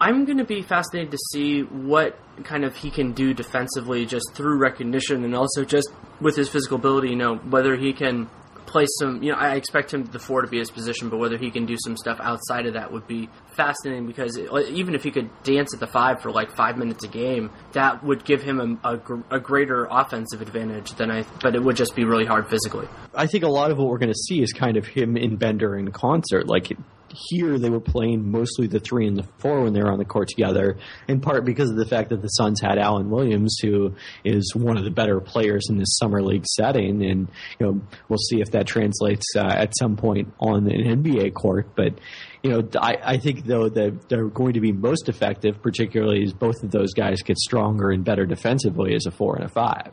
[0.00, 4.34] I'm going to be fascinated to see what kind of he can do defensively just
[4.34, 5.88] through recognition and also just
[6.20, 8.28] with his physical ability, you know, whether he can
[8.66, 11.38] play some, you know, I expect him the four to be his position, but whether
[11.38, 15.02] he can do some stuff outside of that would be fascinating because it, even if
[15.02, 18.42] he could dance at the five for like five minutes a game, that would give
[18.42, 22.26] him a, a, a greater offensive advantage than I, but it would just be really
[22.26, 22.88] hard physically.
[23.14, 25.36] I think a lot of what we're going to see is kind of him in
[25.36, 26.46] Bender in concert.
[26.46, 26.72] Like
[27.10, 30.04] here they were playing mostly the three and the four when they were on the
[30.04, 30.76] court together,
[31.08, 34.76] in part because of the fact that the Suns had Alan Williams, who is one
[34.76, 38.50] of the better players in this summer league setting, and you know we'll see if
[38.52, 41.68] that translates uh, at some point on an NBA court.
[41.74, 41.98] But
[42.42, 46.32] you know, I, I think though that they're going to be most effective, particularly as
[46.32, 49.92] both of those guys get stronger and better defensively as a four and a five.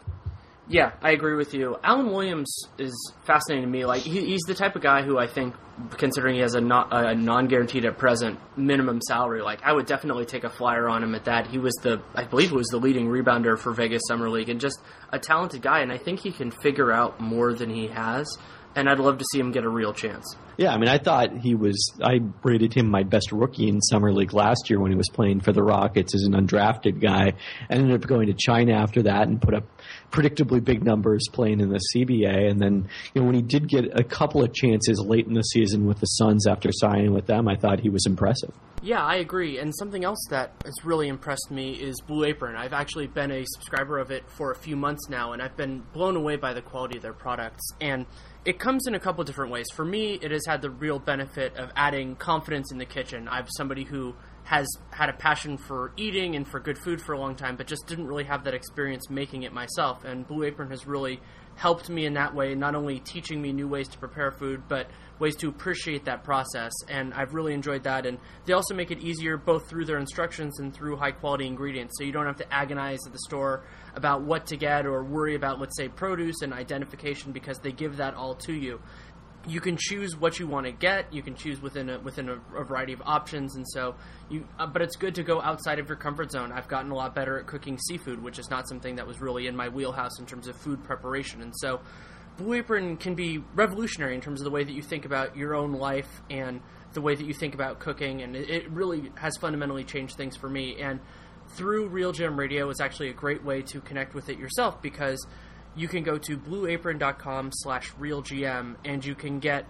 [0.69, 1.78] Yeah, I agree with you.
[1.84, 2.93] Alan Williams is
[3.26, 3.86] fascinating to me.
[3.86, 5.56] Like he, he's the type of guy who I think,
[5.97, 10.26] considering he has a, not, a non-guaranteed at present minimum salary, like I would definitely
[10.26, 11.47] take a flyer on him at that.
[11.47, 14.62] He was the, I believe, he was the leading rebounder for Vegas Summer League, and
[14.62, 14.80] just
[15.12, 15.82] a talented guy.
[15.82, 18.26] And I think he can figure out more than he has.
[18.75, 20.36] And I'd love to see him get a real chance.
[20.57, 21.93] Yeah, I mean, I thought he was.
[22.01, 25.41] I rated him my best rookie in summer league last year when he was playing
[25.41, 27.33] for the Rockets as an undrafted guy.
[27.69, 29.65] I ended up going to China after that and put up
[30.12, 32.49] predictably big numbers playing in the CBA.
[32.49, 35.41] And then, you know, when he did get a couple of chances late in the
[35.41, 38.53] season with the Suns after signing with them, I thought he was impressive.
[38.83, 39.59] Yeah, I agree.
[39.59, 42.55] And something else that has really impressed me is Blue Apron.
[42.55, 45.83] I've actually been a subscriber of it for a few months now, and I've been
[45.93, 47.63] blown away by the quality of their products.
[47.79, 48.05] And
[48.45, 49.65] it comes in a couple different ways.
[49.73, 53.27] For me, it has had the real benefit of adding confidence in the kitchen.
[53.29, 57.19] I'm somebody who has had a passion for eating and for good food for a
[57.19, 60.03] long time, but just didn't really have that experience making it myself.
[60.03, 61.21] And Blue Apron has really
[61.55, 64.87] helped me in that way, not only teaching me new ways to prepare food, but
[65.19, 66.71] ways to appreciate that process.
[66.89, 68.05] And I've really enjoyed that.
[68.05, 71.95] And they also make it easier both through their instructions and through high quality ingredients.
[71.97, 73.63] So you don't have to agonize at the store
[73.95, 77.97] about what to get or worry about, let's say, produce and identification because they give
[77.97, 78.81] that all to you
[79.45, 81.13] you can choose what you want to get.
[81.13, 83.95] You can choose within a, within a, a variety of options, and so
[84.29, 84.47] you.
[84.58, 86.51] Uh, but it's good to go outside of your comfort zone.
[86.51, 89.47] I've gotten a lot better at cooking seafood, which is not something that was really
[89.47, 91.82] in my wheelhouse in terms of food preparation, and so
[92.38, 95.56] Blue Apron can be revolutionary in terms of the way that you think about your
[95.56, 96.62] own life and
[96.93, 100.36] the way that you think about cooking, and it, it really has fundamentally changed things
[100.36, 100.77] for me.
[100.79, 100.99] And
[101.49, 105.25] through Real RealGM Radio is actually a great way to connect with it yourself because
[105.75, 109.65] you can go to blueapron.com slash realgm and you can get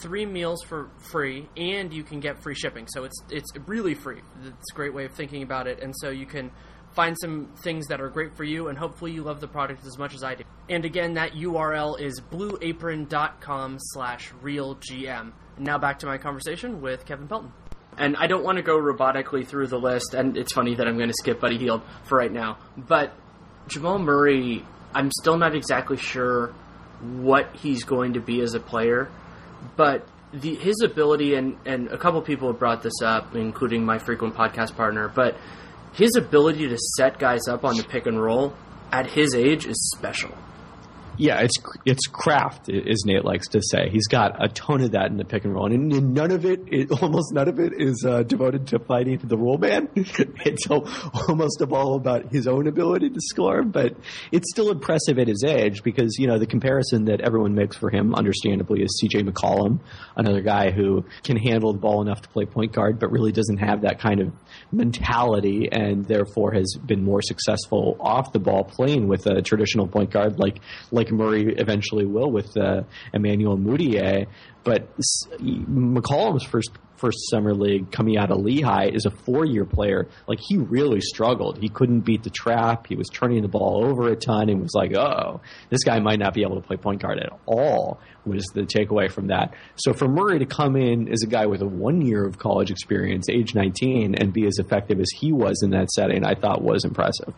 [0.00, 2.86] three meals for free and you can get free shipping.
[2.88, 4.20] So it's it's really free.
[4.44, 5.82] It's a great way of thinking about it.
[5.82, 6.50] And so you can
[6.94, 9.98] find some things that are great for you and hopefully you love the product as
[9.98, 10.42] much as i do.
[10.68, 15.32] And again that url is blueapron.com slash realgm.
[15.58, 17.52] Now back to my conversation with kevin pelton.
[17.98, 20.96] And I don't want to go robotically through the list, and it's funny that I'm
[20.96, 22.58] going to skip Buddy Hield for right now.
[22.76, 23.12] But
[23.66, 24.64] Jamal Murray
[24.94, 26.54] I'm still not exactly sure
[27.00, 29.10] what he's going to be as a player,
[29.76, 33.98] but the, his ability and and a couple people have brought this up, including my
[33.98, 35.36] frequent podcast partner, but
[35.92, 38.54] his ability to set guys up on the pick and roll
[38.92, 40.34] at his age is special.
[41.18, 43.88] Yeah, it's it's craft, as Nate likes to say.
[43.90, 46.60] He's got a ton of that in the pick and roll, and none of it,
[46.68, 49.88] it almost none of it, is uh, devoted to fighting the roll man.
[49.96, 53.96] it's almost all about his own ability to score, but
[54.30, 57.90] it's still impressive at his age because you know the comparison that everyone makes for
[57.90, 59.24] him, understandably, is C.J.
[59.24, 59.80] McCollum,
[60.14, 63.58] another guy who can handle the ball enough to play point guard, but really doesn't
[63.58, 64.32] have that kind of
[64.70, 70.10] mentality, and therefore has been more successful off the ball playing with a traditional point
[70.10, 70.60] guard like
[70.92, 74.26] like like Murray eventually will with uh, Emmanuel Mudiay.
[74.64, 74.88] But
[75.40, 80.08] McCollum's first first summer league coming out of Lehigh is a four year player.
[80.26, 81.58] Like he really struggled.
[81.58, 82.88] He couldn't beat the trap.
[82.88, 85.40] He was turning the ball over a ton and was like, oh,
[85.70, 88.00] this guy might not be able to play point guard at all.
[88.26, 89.54] Was the takeaway from that?
[89.76, 92.70] So for Murray to come in as a guy with a one year of college
[92.70, 96.62] experience, age 19, and be as effective as he was in that setting, I thought
[96.62, 97.32] was impressive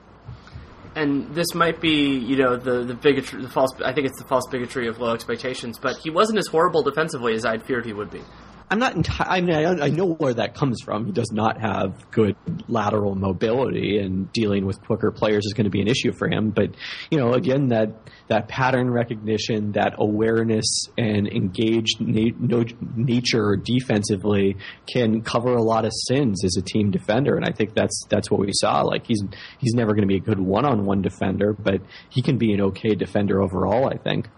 [0.94, 3.70] and this might be, you know, the the bigotry, the false.
[3.84, 5.78] I think it's the false bigotry of low expectations.
[5.78, 8.22] But he wasn't as horrible defensively as I'd feared he would be.
[8.70, 9.20] I'm not.
[9.20, 11.06] I mean, I, I, know where that comes from.
[11.06, 12.36] He does not have good
[12.68, 16.50] lateral mobility, and dealing with quicker players is going to be an issue for him.
[16.50, 16.76] But
[17.10, 17.90] you know, again, that
[18.28, 24.56] that pattern recognition, that awareness, and engaged na- no, nature defensively
[24.86, 27.34] can cover a lot of sins as a team defender.
[27.34, 28.82] And I think that's that's what we saw.
[28.82, 29.20] Like he's
[29.58, 32.94] he's never going to be a good one-on-one defender, but he can be an okay
[32.94, 33.88] defender overall.
[33.88, 34.28] I think.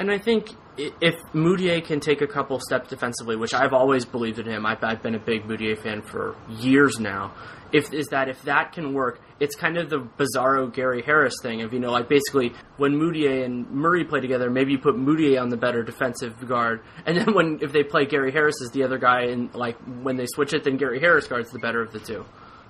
[0.00, 4.38] And I think if Mudiay can take a couple steps defensively, which I've always believed
[4.38, 7.34] in him, I've, I've been a big Mudiay fan for years now.
[7.70, 11.60] If is that if that can work, it's kind of the bizarro Gary Harris thing
[11.62, 15.40] of you know like basically when Mudiay and Murray play together, maybe you put Mudiay
[15.40, 18.82] on the better defensive guard, and then when if they play Gary Harris as the
[18.82, 21.92] other guy, and like when they switch it, then Gary Harris guards the better of
[21.92, 22.24] the two.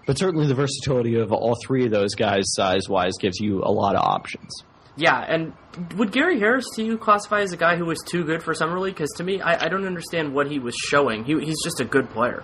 [0.07, 3.71] But certainly the versatility of all three of those guys, size wise, gives you a
[3.71, 4.51] lot of options.
[4.97, 5.53] Yeah, and
[5.97, 8.79] would Gary Harris to you classify as a guy who was too good for summer
[8.79, 8.95] league?
[8.95, 11.25] Because to me, I, I, don't understand what he was showing.
[11.25, 12.43] He, he's just a good player.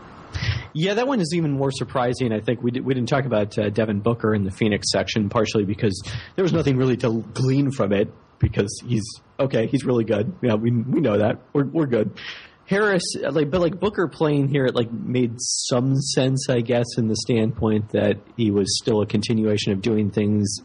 [0.73, 2.33] Yeah, that one is even more surprising.
[2.33, 5.29] I think we, did, we didn't talk about uh, Devin Booker in the Phoenix section,
[5.29, 6.03] partially because
[6.37, 8.13] there was nothing really to glean from it.
[8.39, 9.03] Because he's
[9.41, 10.35] okay, he's really good.
[10.43, 11.39] Yeah, we we know that.
[11.55, 12.19] We're we're good.
[12.67, 17.09] Harris, like, but like Booker playing here, it like made some sense, I guess, in
[17.09, 20.59] the standpoint that he was still a continuation of doing things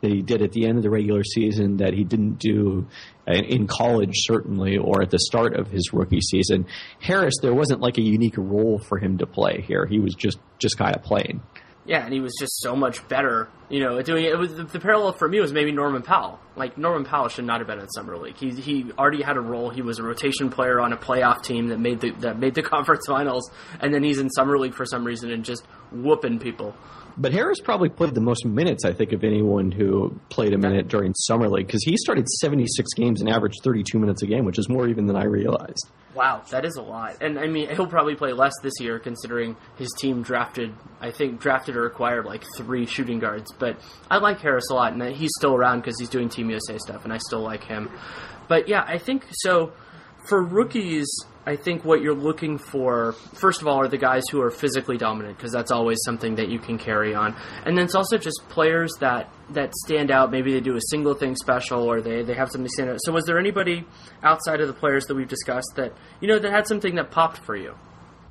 [0.00, 2.86] that he did at the end of the regular season that he didn't do
[3.26, 6.66] in college, certainly, or at the start of his rookie season.
[7.00, 9.86] Harris, there wasn't like a unique role for him to play here.
[9.86, 11.42] He was just just kind of playing.
[11.86, 13.48] Yeah, and he was just so much better.
[13.68, 14.36] You know, doing it.
[14.36, 16.40] Was, the, parallel for me was maybe Norman Powell.
[16.56, 18.36] Like Norman Powell should not have been in summer league.
[18.36, 19.70] He he already had a role.
[19.70, 22.62] He was a rotation player on a playoff team that made the that made the
[22.74, 26.74] conference finals, and then he's in summer league for some reason and just whooping people.
[27.18, 30.88] But Harris probably played the most minutes, I think, of anyone who played a minute
[30.88, 34.58] during summer league because he started 76 games and averaged 32 minutes a game, which
[34.58, 35.90] is more even than I realized.
[36.14, 37.22] Wow, that is a lot.
[37.22, 41.40] And I mean, he'll probably play less this year considering his team drafted, I think,
[41.40, 43.52] drafted or acquired like three shooting guards.
[43.52, 43.78] But
[44.10, 47.04] I like Harris a lot, and he's still around because he's doing Team USA stuff,
[47.04, 47.90] and I still like him.
[48.48, 49.72] But yeah, I think so.
[50.26, 51.06] For rookies,
[51.46, 54.98] I think what you're looking for, first of all, are the guys who are physically
[54.98, 58.42] dominant because that's always something that you can carry on, and then it's also just
[58.48, 60.32] players that that stand out.
[60.32, 62.98] Maybe they do a single thing special, or they they have something stand out.
[63.02, 63.86] So, was there anybody
[64.24, 67.38] outside of the players that we've discussed that you know that had something that popped
[67.38, 67.76] for you?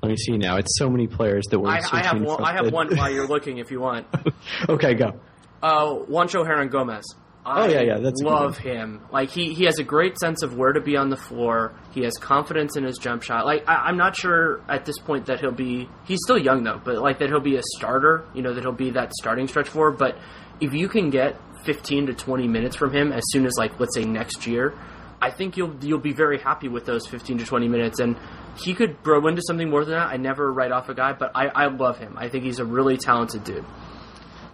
[0.03, 0.57] Let me see now.
[0.57, 1.69] It's so many players that we're.
[1.69, 2.43] I, I have one.
[2.43, 4.05] I have one while you're looking, if you want.
[4.69, 5.19] okay, go.
[5.63, 7.03] Uh, Juancho Hernangomez.
[7.45, 9.01] I oh yeah, yeah, that's love him.
[9.11, 11.75] Like he, he has a great sense of where to be on the floor.
[11.91, 13.45] He has confidence in his jump shot.
[13.45, 15.87] Like I, am not sure at this point that he'll be.
[16.05, 18.25] He's still young though, but like that he'll be a starter.
[18.33, 19.91] You know that he'll be that starting stretch for.
[19.91, 20.17] But
[20.59, 23.93] if you can get 15 to 20 minutes from him as soon as like let's
[23.93, 24.73] say next year,
[25.21, 27.99] I think you'll you'll be very happy with those 15 to 20 minutes.
[27.99, 28.17] And
[28.57, 30.07] he could grow into something more than that.
[30.07, 32.15] I never write off a guy, but I, I love him.
[32.17, 33.65] I think he's a really talented dude.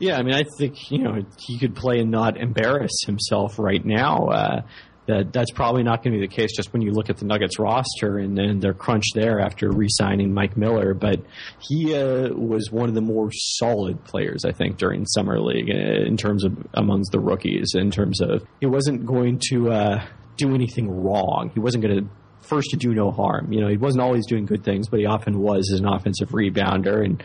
[0.01, 3.85] Yeah, I mean, I think you know he could play and not embarrass himself right
[3.85, 4.25] now.
[4.25, 4.61] Uh,
[5.05, 7.25] that that's probably not going to be the case just when you look at the
[7.25, 10.95] Nuggets roster and then their crunch there after re-signing Mike Miller.
[10.95, 11.21] But
[11.59, 16.07] he uh, was one of the more solid players, I think, during summer league uh,
[16.07, 17.73] in terms of amongst the rookies.
[17.75, 20.05] In terms of he wasn't going to uh,
[20.37, 21.51] do anything wrong.
[21.53, 22.09] He wasn't going to
[22.41, 23.53] first to do no harm.
[23.53, 26.29] You know, he wasn't always doing good things, but he often was as an offensive
[26.29, 27.23] rebounder and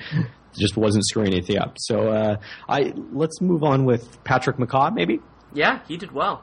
[0.58, 1.76] just wasn't screwing anything up.
[1.78, 2.36] So uh,
[2.68, 5.20] I let's move on with Patrick McCaw, maybe.
[5.52, 6.42] Yeah, he did well.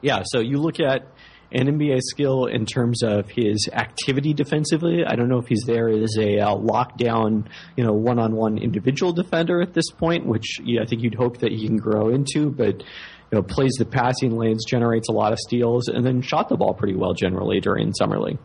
[0.00, 1.06] Yeah, so you look at
[1.52, 5.04] an NBA skill in terms of his activity defensively.
[5.06, 9.62] I don't know if he's there as a uh, lockdown, you know, one-on-one individual defender
[9.62, 12.80] at this point, which yeah, I think you'd hope that he can grow into, but
[12.80, 16.56] you know, plays the passing lanes, generates a lot of steals, and then shot the
[16.56, 18.38] ball pretty well generally during summer league.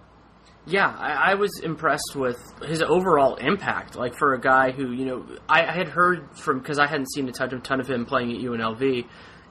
[0.70, 3.96] Yeah, I, I, was impressed with his overall impact.
[3.96, 7.12] Like for a guy who, you know, I, I had heard from because I hadn't
[7.12, 9.06] seen a ton, a ton of him playing at UNLV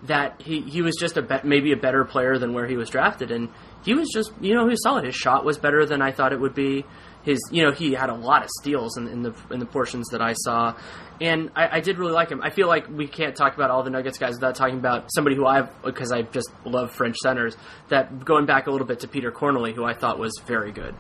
[0.05, 2.89] that he, he was just a be- maybe a better player than where he was
[2.89, 3.49] drafted, and
[3.85, 5.05] he was just you know he was solid.
[5.05, 6.85] His shot was better than I thought it would be.
[7.25, 10.09] His you know he had a lot of steals in, in the in the portions
[10.11, 10.77] that I saw,
[11.21, 12.41] and I, I, did really like him.
[12.43, 15.35] I feel like we can't talk about all the Nuggets guys without talking about somebody
[15.35, 17.57] who I've because I just love French centers.
[17.89, 20.95] That going back a little bit to Petr Cornelie, who I thought was very good.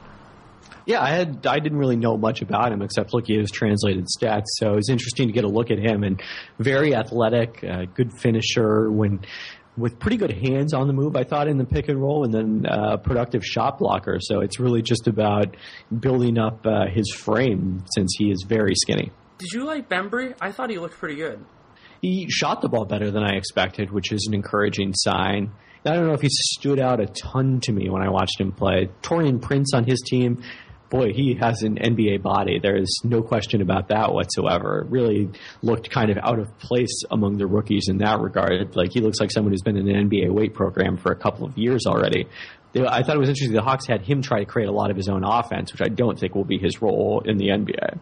[0.89, 4.07] Yeah, I had I didn't really know much about him except looking at his translated
[4.07, 4.47] stats.
[4.57, 6.19] So it was interesting to get a look at him and
[6.59, 9.21] very athletic, uh, good finisher when
[9.77, 11.15] with pretty good hands on the move.
[11.15, 14.17] I thought in the pick and roll and then uh, productive shot blocker.
[14.19, 15.59] So it's really just about
[16.01, 19.13] building up uh, his frame since he is very skinny.
[19.37, 20.35] Did you like Bembry?
[20.41, 21.45] I thought he looked pretty good.
[22.01, 25.53] He shot the ball better than I expected, which is an encouraging sign.
[25.85, 28.53] I don't know if he stood out a ton to me when I watched him
[28.53, 28.89] play.
[29.03, 30.43] Taurean Prince on his team
[30.91, 32.59] boy, he has an NBA body.
[32.59, 34.87] There's no question about that whatsoever.
[34.89, 35.29] Really
[35.63, 38.75] looked kind of out of place among the rookies in that regard.
[38.77, 41.47] Like he looks like someone who's been in an NBA weight program for a couple
[41.47, 42.27] of years already.
[42.75, 43.55] I thought it was interesting.
[43.55, 45.89] The Hawks had him try to create a lot of his own offense, which I
[45.89, 47.99] don't think will be his role in the NBA.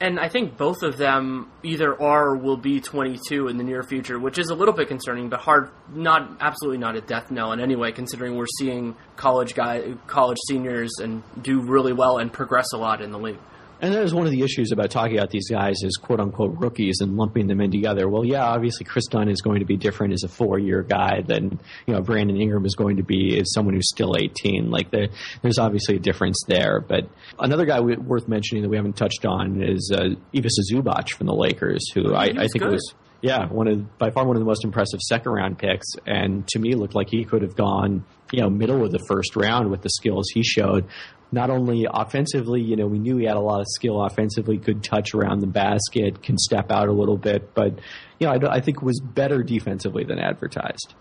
[0.00, 3.82] And I think both of them either are or will be 22 in the near
[3.82, 7.52] future, which is a little bit concerning, but hard, not absolutely not a death knell
[7.52, 12.32] in any way, considering we're seeing college guy, college seniors and do really well and
[12.32, 13.38] progress a lot in the league.
[13.82, 16.58] And that was one of the issues about talking about these guys as quote unquote
[16.58, 18.08] rookies and lumping them in together.
[18.08, 21.22] Well, yeah, obviously Kris Dunn is going to be different as a four year guy
[21.22, 24.70] than, you know, Brandon Ingram is going to be as someone who's still 18.
[24.70, 25.08] Like, the,
[25.40, 26.80] there's obviously a difference there.
[26.80, 27.08] But
[27.38, 31.34] another guy worth mentioning that we haven't touched on is uh, Ivica Zubac from the
[31.34, 32.94] Lakers, who I, I, think was.
[33.22, 36.58] Yeah, one of by far one of the most impressive second round picks, and to
[36.58, 39.82] me looked like he could have gone, you know, middle of the first round with
[39.82, 40.86] the skills he showed
[41.32, 44.82] not only offensively, you know, we knew he had a lot of skill offensively, could
[44.82, 47.78] touch around the basket, can step out a little bit, but
[48.18, 50.94] you know, I, I think was better defensively than advertised.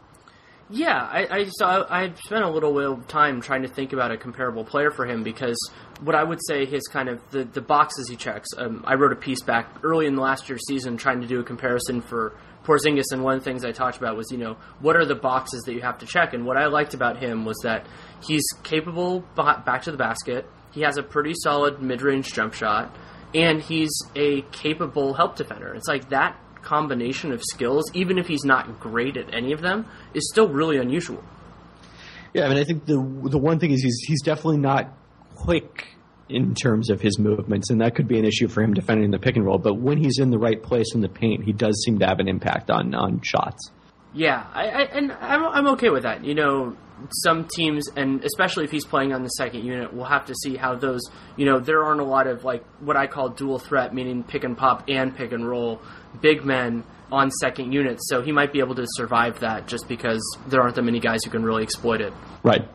[0.71, 3.91] Yeah, I, I so I, I spent a little bit of time trying to think
[3.91, 5.57] about a comparable player for him because
[6.01, 8.49] what I would say his kind of the, the boxes he checks.
[8.55, 11.39] Um, I wrote a piece back early in the last year's season trying to do
[11.39, 12.37] a comparison for
[12.69, 15.15] Porzingis, and one of the things I talked about was you know what are the
[15.15, 17.87] boxes that you have to check, and what I liked about him was that
[18.21, 20.45] he's capable back to the basket.
[20.71, 22.95] He has a pretty solid mid-range jump shot,
[23.33, 25.73] and he's a capable help defender.
[25.73, 29.87] It's like that combination of skills, even if he's not great at any of them,
[30.13, 31.23] is still really unusual.
[32.33, 32.97] Yeah, I mean, I think the
[33.29, 34.95] the one thing is he's he's definitely not
[35.33, 35.87] quick
[36.29, 39.19] in terms of his movements, and that could be an issue for him defending the
[39.19, 39.57] pick and roll.
[39.57, 42.19] But when he's in the right place in the paint, he does seem to have
[42.19, 43.71] an impact on on shots.
[44.13, 46.25] Yeah, I, I, and I'm, I'm okay with that.
[46.25, 46.75] You know,
[47.23, 50.55] some teams, and especially if he's playing on the second unit, we'll have to see
[50.55, 51.01] how those.
[51.37, 54.43] You know, there aren't a lot of like what I call dual threat, meaning pick
[54.43, 55.81] and pop and pick and roll
[56.21, 58.07] big men on second units.
[58.07, 61.23] So he might be able to survive that just because there aren't that many guys
[61.23, 62.13] who can really exploit it.
[62.43, 62.67] Right.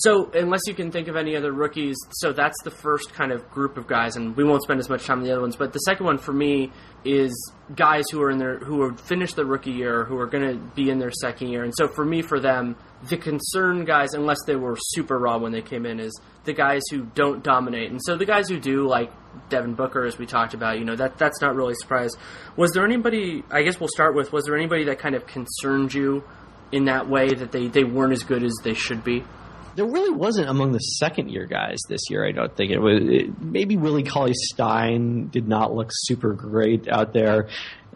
[0.00, 3.48] So, unless you can think of any other rookies, so that's the first kind of
[3.50, 5.56] group of guys, and we won't spend as much time on the other ones.
[5.56, 6.70] But the second one for me
[7.02, 7.32] is
[7.74, 10.62] guys who are in their who are finished their rookie year, who are going to
[10.74, 11.64] be in their second year.
[11.64, 12.76] And so, for me, for them,
[13.08, 16.82] the concern guys, unless they were super raw when they came in, is the guys
[16.90, 17.90] who don't dominate.
[17.90, 19.10] And so, the guys who do, like
[19.48, 22.10] Devin Booker, as we talked about, you know, that that's not really a surprise.
[22.54, 23.44] Was there anybody?
[23.50, 24.30] I guess we'll start with.
[24.30, 26.22] Was there anybody that kind of concerned you
[26.70, 29.24] in that way that they they weren't as good as they should be?
[29.76, 32.26] There really wasn't among the second year guys this year.
[32.26, 33.00] I don't think it was.
[33.02, 37.48] It, maybe Willie Cauley Stein did not look super great out there.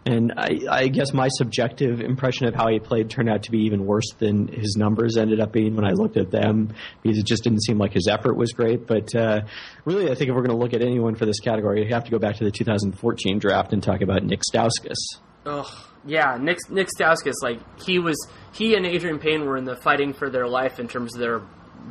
[0.05, 3.65] And I, I, guess my subjective impression of how he played turned out to be
[3.65, 6.73] even worse than his numbers ended up being when I looked at them
[7.03, 8.87] because it just didn't seem like his effort was great.
[8.87, 9.41] But uh,
[9.85, 12.05] really, I think if we're going to look at anyone for this category, you have
[12.05, 14.97] to go back to the 2014 draft and talk about Nick Stauskas.
[15.45, 19.75] Oh yeah, Nick Nick Stauskas, like he was, he and Adreian Payne were in the
[19.75, 21.41] fighting for their life in terms of their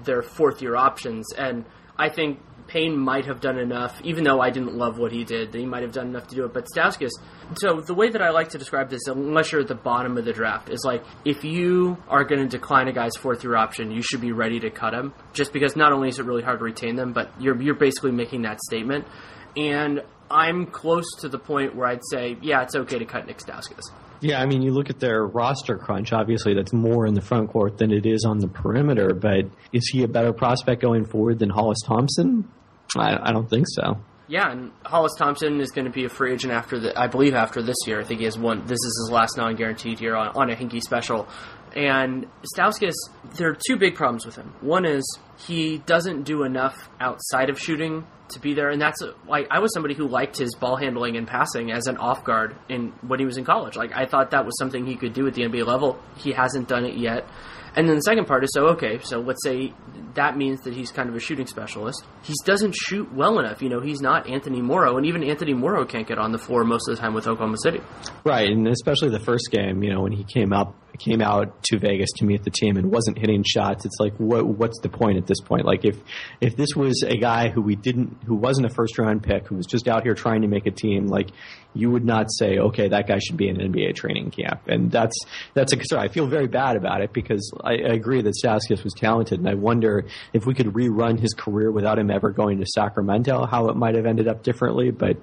[0.05, 1.33] their fourth year options.
[1.33, 1.65] And
[1.97, 5.53] I think Payne might have done enough, even though I didn't love what he did,
[5.53, 6.55] he might have done enough to do it.
[6.55, 7.11] But Stauskas,
[7.57, 10.25] so the way that I like to describe this, unless you're at the bottom of
[10.25, 13.91] the draft, is like if you are going to decline a guy's fourth year option,
[13.91, 16.61] you should be ready to cut him, just because not only is it really hard
[16.61, 19.05] to retain them, but you're you're basically making that statement.
[19.57, 23.39] And I'm close to the point where I'd say, yeah, it's okay to cut Nick
[23.39, 23.83] Stauskas.
[24.21, 26.13] Yeah, I mean, you look at their roster crunch.
[26.13, 29.15] Obviously, that's more in the front court than it is on the perimeter.
[29.15, 32.49] But is he a better prospect going forward than Hollis Thompson?
[32.97, 33.99] I, I don't think so.
[34.29, 37.35] Yeah, and Hollis Thompson is going to be a free agent after the, I believe
[37.35, 38.01] after this year.
[38.01, 38.61] I think he has one.
[38.61, 41.27] This is his last non-guaranteed year on, on a Hinkie special.
[41.75, 42.95] And Stauskas,
[43.37, 44.53] there are two big problems with him.
[44.61, 45.05] One is
[45.47, 49.73] he doesn't do enough outside of shooting to be there, and that's like I was
[49.73, 53.27] somebody who liked his ball handling and passing as an off guard in when he
[53.27, 53.77] was in college.
[53.77, 55.99] Like I thought that was something he could do at the NBA level.
[56.17, 57.27] He hasn't done it yet.
[57.77, 58.99] And then the second part is so okay.
[59.03, 59.73] So let's say
[60.15, 62.05] that means that he's kind of a shooting specialist.
[62.23, 63.63] He doesn't shoot well enough.
[63.63, 66.65] You know, he's not Anthony Morrow, and even Anthony Morrow can't get on the floor
[66.65, 67.81] most of the time with Oklahoma City.
[68.25, 69.83] Right, and especially the first game.
[69.83, 72.91] You know, when he came up came out to Vegas to meet the team and
[72.91, 75.65] wasn't hitting shots, it's like what what's the point at this point?
[75.65, 75.99] Like if
[76.41, 79.57] if this was a guy who we didn't who wasn't a first round pick, who
[79.57, 81.31] was just out here trying to make a team, like
[81.75, 84.91] you would not say, okay, that guy should be in an NBA training camp, and
[84.91, 85.17] that's
[85.55, 86.01] that's a concern.
[86.01, 89.49] I feel very bad about it because I, I agree that Stauskas was talented, and
[89.49, 93.69] I wonder if we could rerun his career without him ever going to Sacramento, how
[93.69, 95.17] it might have ended up differently, but.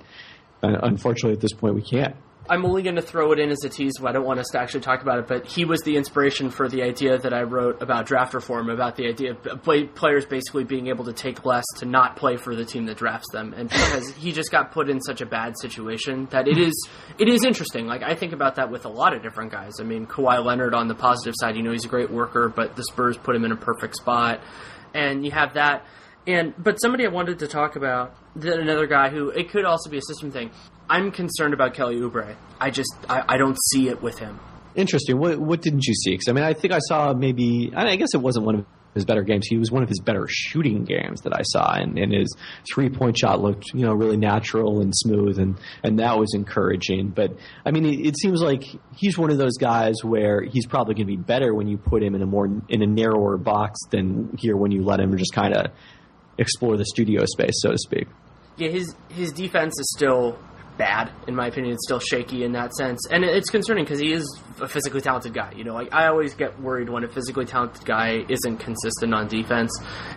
[0.63, 2.15] Uh, unfortunately, at this point, we can't.
[2.50, 3.93] I'm only going to throw it in as a tease.
[4.04, 6.68] I don't want us to actually talk about it, but he was the inspiration for
[6.68, 9.64] the idea that I wrote about draft reform, about the idea of
[9.95, 13.32] players basically being able to take less to not play for the team that drafts
[13.32, 16.88] them, and because he just got put in such a bad situation that it is
[17.18, 17.88] it is interesting.
[17.88, 19.74] Like I think about that with a lot of different guys.
[19.80, 22.76] I mean, Kawhi Leonard on the positive side, you know, he's a great worker, but
[22.76, 24.41] the Spurs put him in a perfect spot,
[24.93, 25.86] and you have that
[26.28, 29.98] And but somebody I wanted to talk about, another guy who it could also be
[29.98, 30.52] a system thing.
[30.89, 32.35] I'm concerned about Kelly Oubre.
[32.59, 34.39] I just I, I don't see it with him.
[34.75, 35.17] Interesting.
[35.17, 36.11] What what didn't you see?
[36.11, 37.71] Because I mean, I think I saw maybe.
[37.75, 39.47] I guess it wasn't one of his better games.
[39.47, 42.35] He was one of his better shooting games that I saw, and, and his
[42.71, 47.09] three point shot looked you know really natural and smooth, and and that was encouraging.
[47.09, 48.63] But I mean, it, it seems like
[48.95, 52.03] he's one of those guys where he's probably going to be better when you put
[52.03, 55.33] him in a more in a narrower box than here when you let him just
[55.33, 55.71] kind of
[56.38, 58.07] explore the studio space, so to speak.
[58.57, 60.38] Yeah, his his defense is still
[60.78, 61.73] bad in my opinion.
[61.73, 64.25] It's still shaky in that sense, and it's concerning because he is
[64.61, 65.53] a physically talented guy.
[65.55, 69.28] You know, like I always get worried when a physically talented guy isn't consistent on
[69.28, 69.71] defense,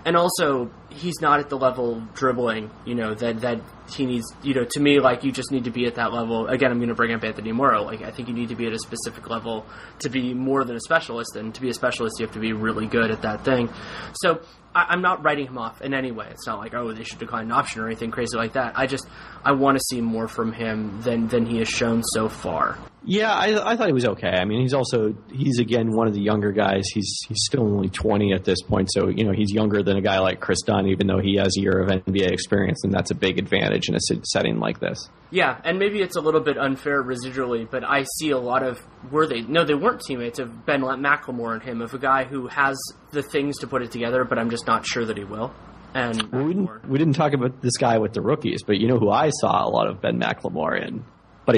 [0.05, 2.71] and also he's not at the level of dribbling.
[2.85, 3.61] You know that that
[3.91, 4.27] he needs.
[4.43, 6.47] You know, to me, like you just need to be at that level.
[6.47, 7.83] Again, I'm going to bring up Anthony Morrow.
[7.85, 9.67] Like I think you need to be at a specific level
[10.01, 12.53] to be more than a specialist, and to be a specialist, you have to be
[12.53, 13.71] really good at that thing.
[14.15, 14.41] So
[14.75, 16.29] I, am not writing him off in any way.
[16.31, 18.79] It's not like oh they should decline an option or anything crazy like that.
[18.79, 19.07] I just
[19.45, 22.79] I want to see more from him than than he has shown so far.
[23.05, 24.29] Yeah, I, I thought he was okay.
[24.29, 26.85] I mean, he's also he's again one of the younger guys.
[26.93, 30.03] He's he's still only 20 at this point, so you know he's younger than a
[30.03, 33.11] guy like Kris Dunn, even though he has a year of NBA experience, and that's
[33.11, 35.09] a big advantage in a setting like this.
[35.31, 38.81] Yeah, and maybe it's a little bit unfair residually, but I see a lot of
[39.11, 42.49] were they no they weren't teammates of Ben McLemore and him of a guy who
[42.49, 42.79] has
[43.13, 45.55] the things to put it together, but I'm just not sure that he will.
[45.93, 48.87] And well, we, didn't, we didn't talk about this guy with the rookies, but you
[48.87, 51.05] know who I saw a lot of Ben McLemore in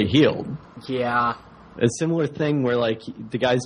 [0.01, 0.57] Hield.
[0.87, 1.35] Yeah.
[1.75, 3.61] A similar thing where like the guys,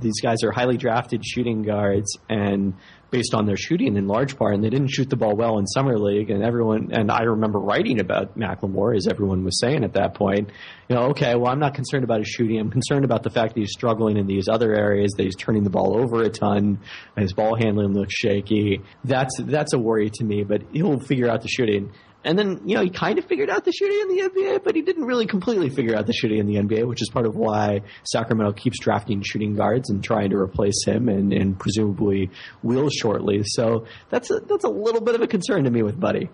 [0.00, 2.74] these guys are highly drafted shooting guards, and
[3.10, 5.66] based on their shooting in large part, and they didn't shoot the ball well in
[5.66, 6.28] summer league.
[6.28, 10.50] And everyone, and I remember writing about McLemore, as everyone was saying at that point.
[10.88, 12.58] You know, okay, well, I'm not concerned about his shooting.
[12.58, 15.12] I'm concerned about the fact that he's struggling in these other areas.
[15.16, 16.80] That he's turning the ball over a ton.
[17.14, 18.82] and His ball handling looks shaky.
[19.04, 20.42] That's that's a worry to me.
[20.42, 21.92] But he'll figure out the shooting.
[22.26, 24.74] And then, you know, he kind of figured out the shooting in the NBA, but
[24.74, 27.36] he didn't really completely figure out the shooting in the NBA, which is part of
[27.36, 32.30] why Sacramento keeps drafting shooting guards and trying to replace him and, and presumably
[32.64, 33.42] will shortly.
[33.44, 36.28] So that's a, that's a little bit of a concern to me with Buddy.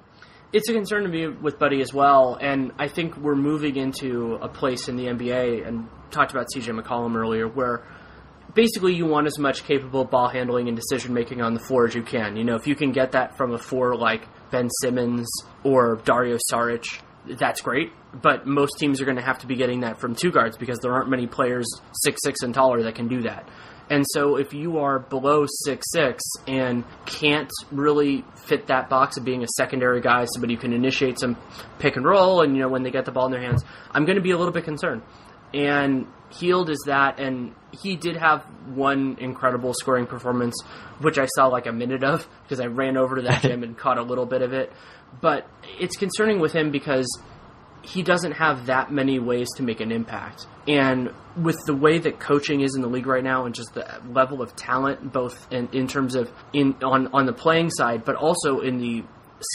[0.55, 4.38] It's a concern to me with Buddy as well, and I think we're moving into
[4.40, 7.86] a place in the NBA, and talked about CJ McCollum earlier, where
[8.55, 11.94] basically you want as much capable ball handling and decision making on the floor as
[11.94, 12.36] you can.
[12.36, 15.28] You know, if you can get that from a four like Ben Simmons
[15.64, 16.84] or Dario Saric,
[17.26, 17.92] that's great.
[18.12, 20.78] But most teams are going to have to be getting that from two guards because
[20.80, 21.66] there aren't many players
[22.03, 23.48] six six and taller that can do that.
[23.90, 29.24] And so if you are below six six and can't really fit that box of
[29.24, 31.36] being a secondary guy, somebody who can initiate some
[31.78, 34.05] pick and roll, and you know when they get the ball in their hands, I'm
[34.05, 35.03] going to be a little bit concerned.
[35.55, 38.43] And Hield is that, and he did have
[38.74, 40.55] one incredible scoring performance,
[41.01, 43.76] which I saw like a minute of because I ran over to that gym and
[43.76, 44.72] caught a little bit of it.
[45.20, 45.47] But
[45.78, 47.07] it's concerning with him because
[47.83, 50.47] he doesn't have that many ways to make an impact.
[50.68, 54.01] And with the way that coaching is in the league right now, and just the
[54.09, 58.14] level of talent, both in, in terms of in on on the playing side, but
[58.14, 59.05] also in the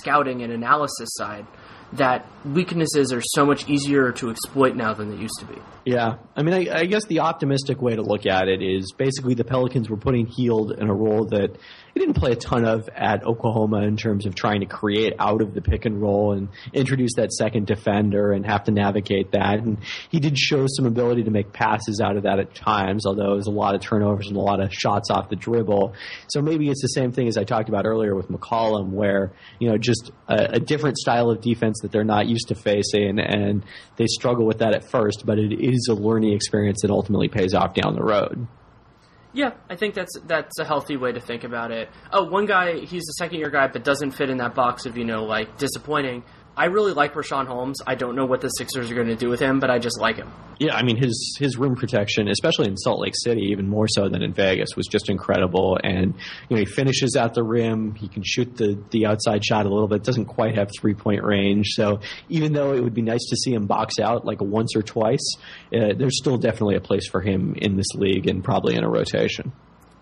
[0.02, 1.48] scouting and analysis side,
[1.94, 5.56] that weaknesses are so much easier to exploit now than they used to be.
[5.86, 9.36] Yeah, I mean, I, I, guess the optimistic way to look at it is basically
[9.36, 11.58] the Pelicans were putting Hield in a role that
[11.94, 15.42] he didn't play a ton of at Oklahoma in terms of trying to create out
[15.42, 19.60] of the pick and roll and introduce that second defender and have to navigate that.
[19.60, 19.78] And
[20.10, 23.38] he did show some ability to make passes out of that at times, although it
[23.38, 25.96] was a lot of turnovers and a lot of shots off the dribble.
[26.28, 29.70] So maybe it's the same thing as I talked about earlier with McCollum, where you
[29.70, 33.64] know just a, a different style of defense that they're not used to facing, and
[33.96, 37.54] they struggle with that at first, but it is a learning experience that ultimately pays
[37.54, 38.48] off down the road.
[39.34, 41.90] Yeah, I think that's that's a healthy way to think about it.
[42.12, 44.98] Oh, one guy, he's a second year guy, but doesn't fit in that box of
[44.98, 46.24] you know like disappointing.
[46.58, 47.82] I really like Richaun Holmes.
[47.86, 50.00] I don't know what the Sixers are going to do with him, but I just
[50.02, 50.32] like him.
[50.60, 54.10] Yeah, I mean his his rim protection, especially in Salt Lake City, even more so
[54.10, 55.78] than in Vegas, was just incredible.
[55.84, 56.16] And
[56.50, 57.94] you know he finishes at the rim.
[57.94, 60.04] He can shoot the the outside shot a little bit.
[60.04, 61.68] Doesn't quite have three point range.
[61.74, 62.00] So
[62.30, 65.36] even though it would be nice to see him box out like once or twice,
[65.72, 68.90] uh, there's still definitely a place for him in this league and probably in a
[68.90, 69.52] rotation.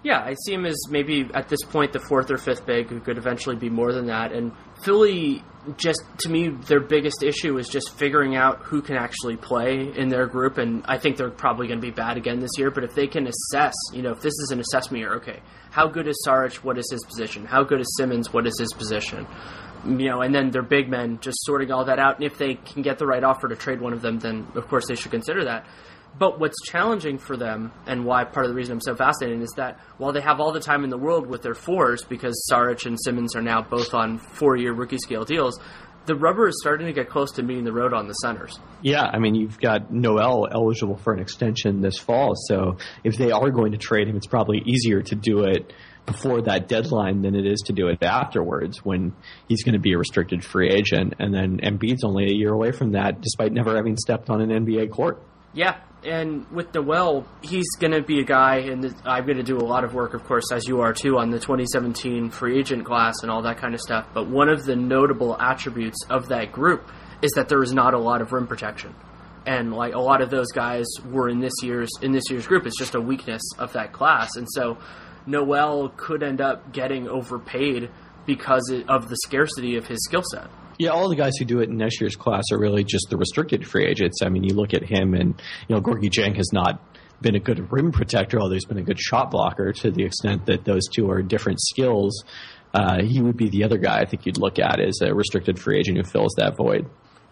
[0.04, 3.00] Yeah, I see him as maybe at this point the fourth or fifth big who
[3.00, 4.32] could eventually be more than that.
[4.32, 4.52] And
[4.84, 5.44] Philly,
[5.78, 10.10] just to me, their biggest issue is just figuring out who can actually play in
[10.10, 10.58] their group.
[10.58, 12.72] And I think they're probably going to be bad again this year.
[12.72, 15.40] But if they can assess, you know, if this is an assessment year, okay,
[15.72, 16.56] how good is Saric?
[16.58, 17.46] What is his position?
[17.46, 18.32] How good is Simmons?
[18.32, 19.28] What is his position?
[19.84, 22.16] Mm, you know, and then their big men just sorting all that out.
[22.16, 24.68] And if they can get the right offer to trade one of them, then of
[24.68, 25.66] course they should consider that.
[26.18, 29.54] But what's challenging for them, and why part of the reason I'm so fascinated, is
[29.58, 32.86] that while they have all the time in the world with their fours, because Saric
[32.86, 35.60] and Simmons are now both on four year rookie scale deals,
[36.06, 38.60] the rubber is starting to get close to meeting the road on the centers.
[38.82, 43.32] Yeah, I mean, you've got Noel eligible for an extension this fall, so if they
[43.32, 45.74] are going to trade him, it's probably easier to do it
[46.06, 49.14] before that deadline than it is to do it afterwards when
[49.48, 51.16] he's going to be a restricted free agent.
[51.20, 54.50] And then Embiid's only a year away from that, despite never having stepped on an
[54.50, 55.24] NBA court.
[55.56, 59.58] Yeah, and with Noel, he's going to be a guy, and I'm going to do
[59.58, 62.86] a lot of work, of course, as you are too, on the 2017 free agent
[62.86, 64.06] class and all that kind of stuff.
[64.14, 66.92] But one of the notable attributes of that group
[67.22, 68.94] is that there is not a lot of rim protection,
[69.46, 72.66] and like a lot of those guys were in this year's in this year's group.
[72.66, 74.78] It's just a weakness of that class, and so
[75.26, 77.90] Noel could end up getting overpaid
[78.26, 80.50] because of the scarcity of his skill set.
[80.78, 83.18] Yeah, all the guys who do it in next year's class are really just the
[83.18, 84.22] restricted free agents.
[84.22, 86.82] I mean, you look at him, and you know, Gorgui Dieng has not
[87.22, 90.46] been a good rim protector, although he's been a good shot blocker to the extent
[90.48, 92.24] that those two are different skills.
[92.74, 95.58] Uh, he would be the other guy I think you'd look at as a restricted
[95.58, 96.90] free agent who fills that void.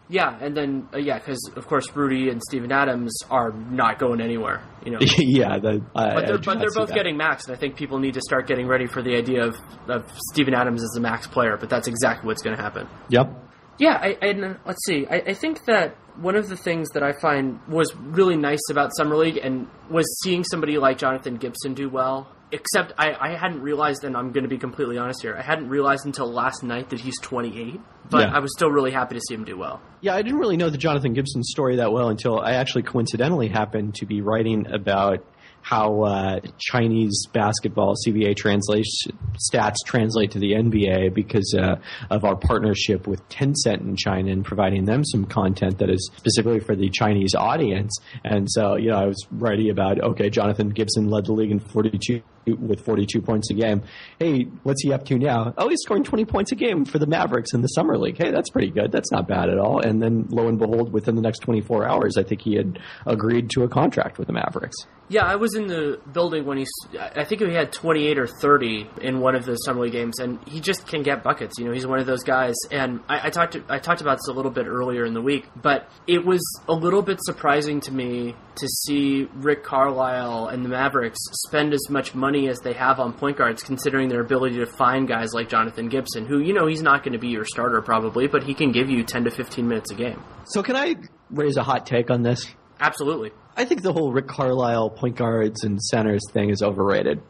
[0.09, 4.21] Yeah, and then uh, yeah, because of course Rudy and Steven Adams are not going
[4.21, 4.61] anywhere.
[4.85, 4.97] You know.
[5.17, 7.49] yeah, the, I, but they're, but they're both getting maxed.
[7.49, 9.55] I think people need to start getting ready for the idea of,
[9.87, 11.57] of Steven Adams as a max player.
[11.57, 12.87] But that's exactly what's going to happen.
[13.09, 13.43] Yep.
[13.79, 15.07] Yeah, I, and let's see.
[15.09, 18.95] I, I think that one of the things that I find was really nice about
[18.95, 23.61] summer league and was seeing somebody like Jonathan Gibson do well except I, I hadn't
[23.61, 26.89] realized, and I'm going to be completely honest here, I hadn't realized until last night
[26.91, 27.79] that he's 28.
[28.09, 28.35] But yeah.
[28.35, 29.81] I was still really happy to see him do well.
[30.01, 33.47] Yeah, I didn't really know the Jonathan Gibson story that well until I actually coincidentally
[33.47, 35.25] happened to be writing about
[35.63, 39.17] how uh, Chinese basketball CBA translation
[39.51, 41.77] stats translate to the NBA because uh,
[42.11, 46.59] of our partnership with Tencent in China and providing them some content that is specifically
[46.59, 47.97] for the Chinese audience.
[48.25, 51.59] And so, you know, I was writing about okay, Jonathan Gibson led the league in
[51.59, 53.83] 42 with 42 points a game.
[54.19, 55.53] Hey, what's he up to now?
[55.57, 58.17] Oh, he's scoring 20 points a game for the Mavericks in the summer league.
[58.17, 58.91] Hey, that's pretty good.
[58.91, 59.79] That's not bad at all.
[59.79, 63.49] And then, lo and behold, within the next 24 hours, I think he had agreed
[63.51, 64.75] to a contract with the Mavericks.
[65.09, 66.65] Yeah, I was in the building when he.
[66.97, 70.39] I think he had 28 or 30 in one of the summer league games, and
[70.47, 71.59] he just can get buckets.
[71.59, 72.55] You know, he's one of those guys.
[72.71, 75.49] And I, I talked I talked about this a little bit earlier in the week,
[75.55, 80.69] but it was a little bit surprising to me to see Rick Carlisle and the
[80.69, 84.65] Mavericks spend as much money as they have on point guards, considering their ability to
[84.65, 87.81] find guys like Jonathan Gibson, who you know he's not going to be your starter
[87.81, 90.21] probably, but he can give you 10 to 15 minutes a game.
[90.45, 90.95] So can I
[91.29, 92.53] raise a hot take on this?
[92.79, 93.31] Absolutely.
[93.55, 97.21] I think the whole Rick Carlisle point guards and centers thing is overrated.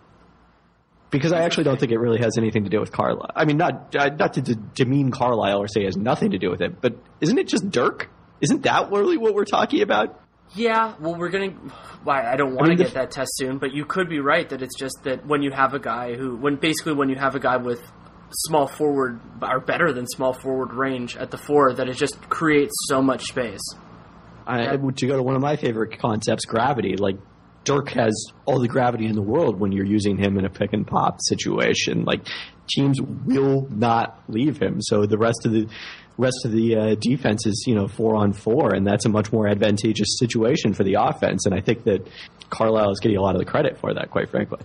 [1.12, 3.30] Because I actually don't think it really has anything to do with Carlisle.
[3.36, 6.50] I mean, not uh, not to demean Carlisle or say it has nothing to do
[6.50, 8.10] with it, but isn't it just Dirk?
[8.42, 10.20] Isn't that really what we're talking about?
[10.56, 11.52] Yeah, well, we're gonna.
[12.04, 14.62] Why I don't want to get that test soon, but you could be right that
[14.62, 17.40] it's just that when you have a guy who, when basically when you have a
[17.40, 17.82] guy with
[18.30, 22.74] small forward or better than small forward range at the four, that it just creates
[22.88, 23.62] so much space.
[24.46, 26.98] I, to go to one of my favorite concepts, gravity.
[26.98, 27.18] Like
[27.64, 28.14] Dirk has
[28.46, 31.20] all the gravity in the world when you're using him in a pick and pop
[31.22, 32.04] situation.
[32.04, 32.28] Like
[32.68, 34.82] teams will not leave him.
[34.82, 35.68] So the rest of the
[36.18, 39.32] rest of the uh, defense is you know four on four, and that's a much
[39.32, 41.46] more advantageous situation for the offense.
[41.46, 42.08] And I think that
[42.50, 44.60] Carlisle is getting a lot of the credit for that, quite frankly.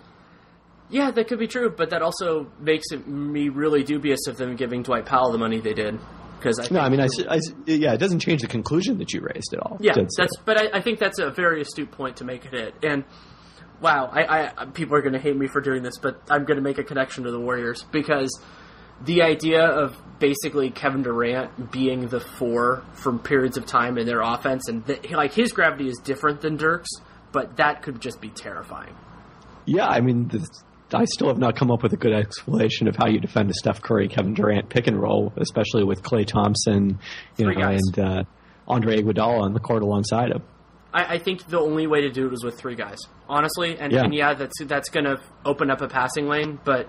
[0.90, 4.56] Yeah, that could be true, but that also makes it, me really dubious of them
[4.56, 5.98] giving Dwight Powell the money they did.
[6.38, 9.20] Because I no, I mean, I, I, yeah, it doesn't change the conclusion that you
[9.20, 9.76] raised at all.
[9.80, 12.74] Yeah, that's, but I, I, think that's a very astute point to make it.
[12.82, 13.04] And
[13.80, 16.56] wow, I, I people are going to hate me for doing this, but I'm going
[16.56, 18.30] to make a connection to the Warriors because
[19.04, 24.20] the idea of basically Kevin Durant being the four from periods of time in their
[24.20, 26.90] offense, and the, like his gravity is different than Dirk's,
[27.32, 28.94] but that could just be terrifying.
[29.64, 30.30] Yeah, I mean,
[30.92, 33.54] I still have not come up with a good explanation of how you defend a
[33.54, 36.98] Steph Curry, Kevin Durant pick and roll, especially with Klay Thompson,
[37.36, 37.80] you Three know, guys.
[37.94, 38.24] and uh,
[38.66, 40.42] Andre Iguodala on the court alongside him.
[40.92, 43.78] I, I, think the only way to do it was with three guys, honestly.
[43.78, 46.88] And yeah, and yeah that's that's going to open up a passing lane, but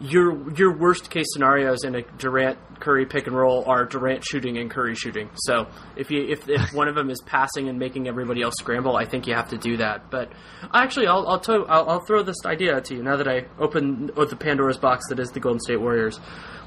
[0.00, 4.56] your your worst case scenarios in a Durant Curry pick and roll are Durant shooting
[4.56, 5.28] and Curry shooting.
[5.34, 8.96] So if you if, if one of them is passing and making everybody else scramble,
[8.96, 10.10] I think you have to do that.
[10.10, 10.32] But
[10.72, 14.06] actually, I'll I'll, to, I'll, I'll throw this idea to you now that I open
[14.06, 16.16] the Pandora's box that is the Golden State Warriors,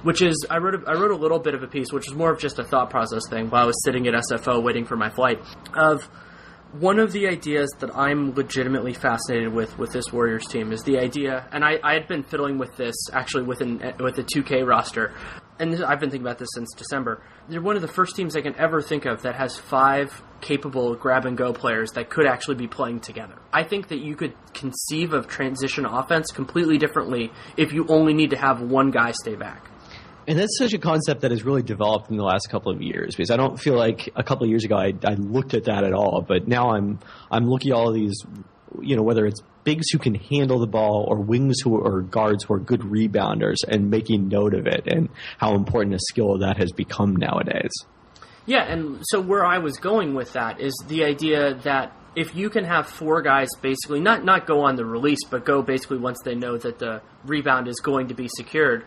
[0.03, 2.15] which is I wrote a, I wrote a little bit of a piece, which was
[2.15, 4.95] more of just a thought process thing while I was sitting at SFO waiting for
[4.95, 5.39] my flight
[5.73, 6.07] of
[6.79, 10.97] one of the ideas that I'm legitimately fascinated with with this Warriors team is the
[10.97, 15.13] idea, and I, I had been fiddling with this actually with with the 2K roster,
[15.59, 17.21] and this, I've been thinking about this since December.
[17.47, 20.95] They're one of the first teams I can ever think of that has five capable
[20.95, 23.35] grab and go players that could actually be playing together.
[23.53, 28.31] I think that you could conceive of transition offense completely differently if you only need
[28.31, 29.69] to have one guy stay back.
[30.27, 33.15] And that's such a concept that has really developed in the last couple of years
[33.15, 35.83] because I don't feel like a couple of years ago I, I looked at that
[35.83, 36.99] at all, but now I'm
[37.29, 38.15] I'm looking at all these,
[38.81, 42.43] you know, whether it's bigs who can handle the ball or wings who are guards
[42.45, 46.57] who are good rebounders and making note of it and how important a skill that
[46.57, 47.71] has become nowadays.
[48.45, 52.49] Yeah, and so where I was going with that is the idea that if you
[52.49, 56.19] can have four guys basically not not go on the release, but go basically once
[56.23, 58.85] they know that the rebound is going to be secured,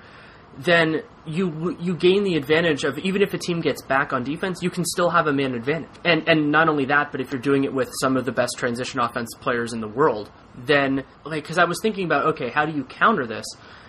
[0.58, 4.62] then you you gain the advantage of even if a team gets back on defense,
[4.62, 5.90] you can still have a man advantage.
[6.04, 8.54] And and not only that, but if you're doing it with some of the best
[8.56, 12.64] transition offense players in the world, then like because I was thinking about okay, how
[12.64, 13.46] do you counter this?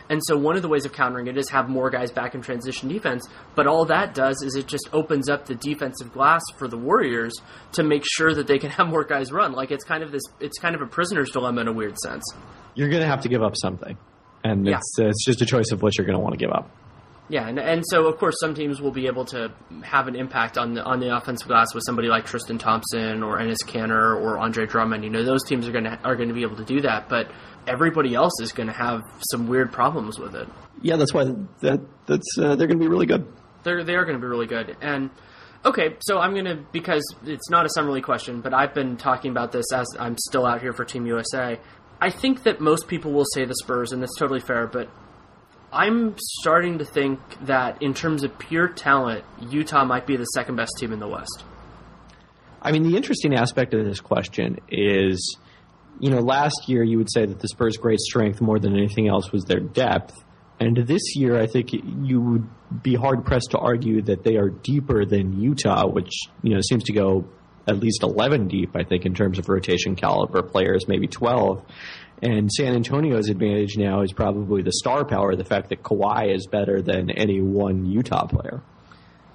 [0.10, 2.42] And so one of the ways of countering it is have more guys back in
[2.42, 3.28] transition defense.
[3.56, 7.34] But all that does is it just opens up the defensive glass for the Warriors
[7.74, 9.52] to make sure that they can have more guys run.
[9.52, 12.24] Like it's kind of this, it's kind of a prisoner's dilemma in a weird sense.
[12.76, 13.98] You're going to have to give up something,
[14.52, 14.78] and Yeah.
[14.78, 16.70] it's uh, it's just a choice of what you're going to want to give up.
[17.30, 19.52] Yeah, and, and so of course some teams will be able to
[19.84, 23.38] have an impact on the on the offensive glass with somebody like Tristan Thompson or
[23.40, 25.04] Enes Kanter or Andre Drummond.
[25.04, 27.10] You know, those teams are going to are going to be able to do that,
[27.10, 27.30] but
[27.68, 30.48] everybody else is going to have some weird problems with it.
[30.82, 31.26] Yeah, that's why
[31.62, 33.28] that that's uh, they're going to be really good.
[33.64, 34.78] They're they are going to be really good.
[34.80, 35.10] And
[35.66, 38.96] okay, so I'm going to because it's not a summer league question, but I've been
[38.96, 41.60] talking about this as I'm still out here for Team USA.
[42.00, 44.90] I think that most people will say the Spurs, and that's totally fair, but
[45.72, 50.56] I'm starting to think that in terms of pure talent, Utah might be the second
[50.56, 51.44] best team in the West.
[52.62, 55.38] I mean, the interesting aspect of this question is,
[56.00, 59.08] you know, last year you would say that the Spurs' great strength more than anything
[59.08, 60.16] else was their depth.
[60.60, 62.48] And this year, I think you would
[62.82, 66.84] be hard pressed to argue that they are deeper than Utah, which, you know, seems
[66.86, 67.28] to go
[67.68, 71.64] at least 11 deep, I think, in terms of rotation caliber players, maybe 12.
[72.22, 76.48] And San Antonio's advantage now is probably the star power, the fact that Kawhi is
[76.48, 78.62] better than any one Utah player.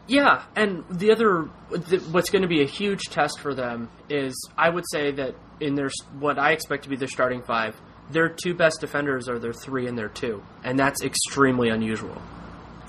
[0.09, 4.35] Yeah, and the other, the, what's going to be a huge test for them is,
[4.59, 7.81] I would say that in their what I expect to be their starting five,
[8.11, 12.21] their two best defenders are their three and their two, and that's extremely unusual.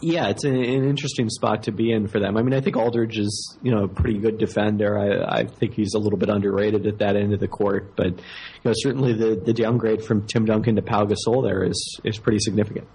[0.05, 2.35] Yeah, it's an, an interesting spot to be in for them.
[2.35, 4.99] I mean, I think Aldridge is, you know, a pretty good defender.
[4.99, 8.07] I, I think he's a little bit underrated at that end of the court, but
[8.07, 12.17] you know, certainly the, the downgrade from Tim Duncan to Pau Gasol there is is
[12.17, 12.85] pretty significant.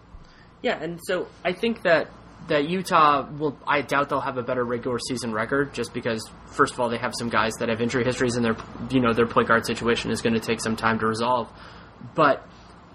[0.60, 2.10] Yeah, and so I think that
[2.48, 3.56] that Utah will.
[3.66, 6.98] I doubt they'll have a better regular season record, just because first of all they
[6.98, 8.56] have some guys that have injury histories, and their
[8.90, 11.50] you know their point guard situation is going to take some time to resolve.
[12.14, 12.46] But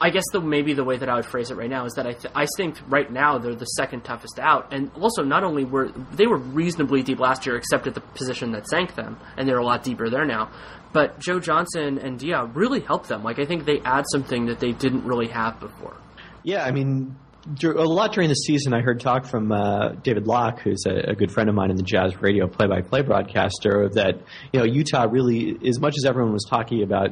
[0.03, 2.05] I guess the maybe the way that I would phrase it right now is that
[2.05, 5.63] I th- I think right now they're the second toughest out, and also not only
[5.63, 9.47] were they were reasonably deep last year, except at the position that sank them, and
[9.47, 10.51] they're a lot deeper there now.
[10.91, 13.23] But Joe Johnson and Diaw really helped them.
[13.23, 15.95] Like I think they add something that they didn't really have before.
[16.43, 17.15] Yeah, I mean,
[17.63, 21.15] a lot during the season, I heard talk from uh, David Locke, who's a, a
[21.15, 24.15] good friend of mine in the Jazz radio play-by-play broadcaster, that
[24.51, 27.11] you know Utah really, as much as everyone was talking about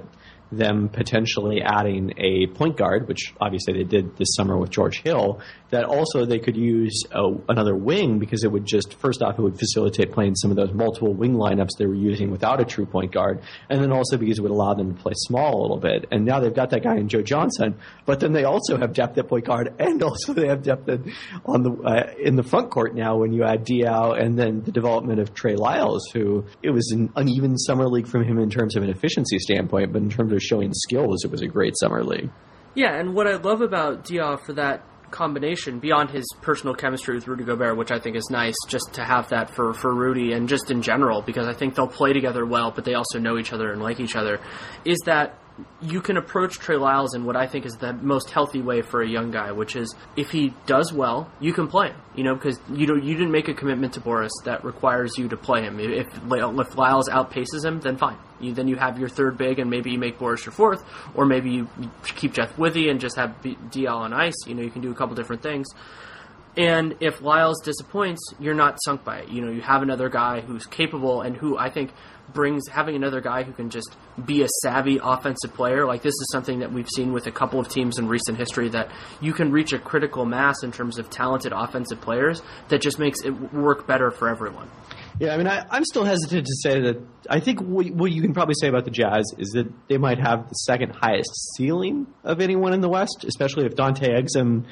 [0.51, 5.39] them potentially adding a point guard, which obviously they did this summer with George Hill,
[5.69, 9.41] that also they could use a, another wing because it would just, first off, it
[9.41, 12.85] would facilitate playing some of those multiple wing lineups they were using without a true
[12.85, 15.79] point guard, and then also because it would allow them to play small a little
[15.79, 16.05] bit.
[16.11, 17.75] And now they've got that guy in Joe Johnson,
[18.05, 21.13] but then they also have depth at point guard, and also they have depth in,
[21.45, 24.71] on the uh, in the front court now when you add Diaw and then the
[24.71, 28.75] development of Trey Lyles, who it was an uneven summer league from him in terms
[28.75, 32.03] of an efficiency standpoint, but in terms of showing skills, it was a great summer
[32.03, 32.29] league.
[32.73, 37.27] Yeah, and what I love about Diaw for that combination, beyond his personal chemistry with
[37.27, 40.47] Rudy Gobert, which I think is nice, just to have that for, for Rudy and
[40.47, 43.51] just in general, because I think they'll play together well, but they also know each
[43.51, 44.39] other and like each other,
[44.85, 45.37] is that
[45.81, 49.01] you can approach Trey Lyles in what I think is the most healthy way for
[49.01, 52.01] a young guy, which is if he does well, you can play him.
[52.15, 55.27] You know, because you know you didn't make a commitment to Boris that requires you
[55.29, 55.79] to play him.
[55.79, 58.17] If if Lyles outpaces him, then fine.
[58.39, 60.83] You, then you have your third big, and maybe you make Boris your fourth,
[61.15, 61.69] or maybe you
[62.15, 64.35] keep Jeff Withey and just have DL on ice.
[64.47, 65.67] You know, you can do a couple different things.
[66.57, 69.29] And if Lyles disappoints, you're not sunk by it.
[69.29, 71.91] You know, you have another guy who's capable and who I think
[72.34, 75.86] brings having another guy who can just be a savvy offensive player.
[75.86, 78.69] Like this is something that we've seen with a couple of teams in recent history
[78.69, 82.99] that you can reach a critical mass in terms of talented offensive players that just
[82.99, 84.69] makes it work better for everyone.
[85.19, 87.01] Yeah, I mean, I, I'm still hesitant to say that.
[87.29, 90.19] I think what, what you can probably say about the Jazz is that they might
[90.19, 94.65] have the second highest ceiling of anyone in the West, especially if Dante Exum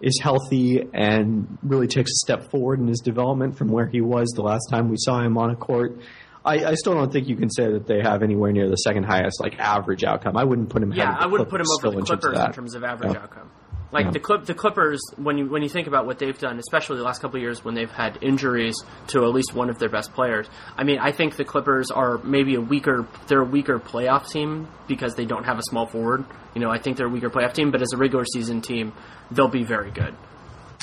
[0.00, 4.28] is healthy and really takes a step forward in his development from where he was
[4.36, 5.98] the last time we saw him on a court.
[6.44, 9.04] I, I still don't think you can say that they have anywhere near the second
[9.04, 10.36] highest like average outcome.
[10.36, 10.92] I wouldn't put him.
[10.92, 12.46] Yeah, ahead of the I wouldn't put him over the still in terms of Clippers
[12.46, 13.22] in terms of average Yeah.
[13.22, 13.50] outcome.
[13.90, 14.10] Like Yeah.
[14.10, 17.04] the Clip, the Clippers, when you when you think about what they've done, especially the
[17.04, 18.76] last couple of years when they've had injuries
[19.08, 20.46] to at least one of their best players.
[20.76, 23.06] I mean, I think the Clippers are maybe a weaker.
[23.28, 26.24] They're a weaker playoff team because they don't have a small forward.
[26.54, 28.92] You know, I think they're a weaker playoff team, but as a regular season team,
[29.30, 30.14] they'll be very good.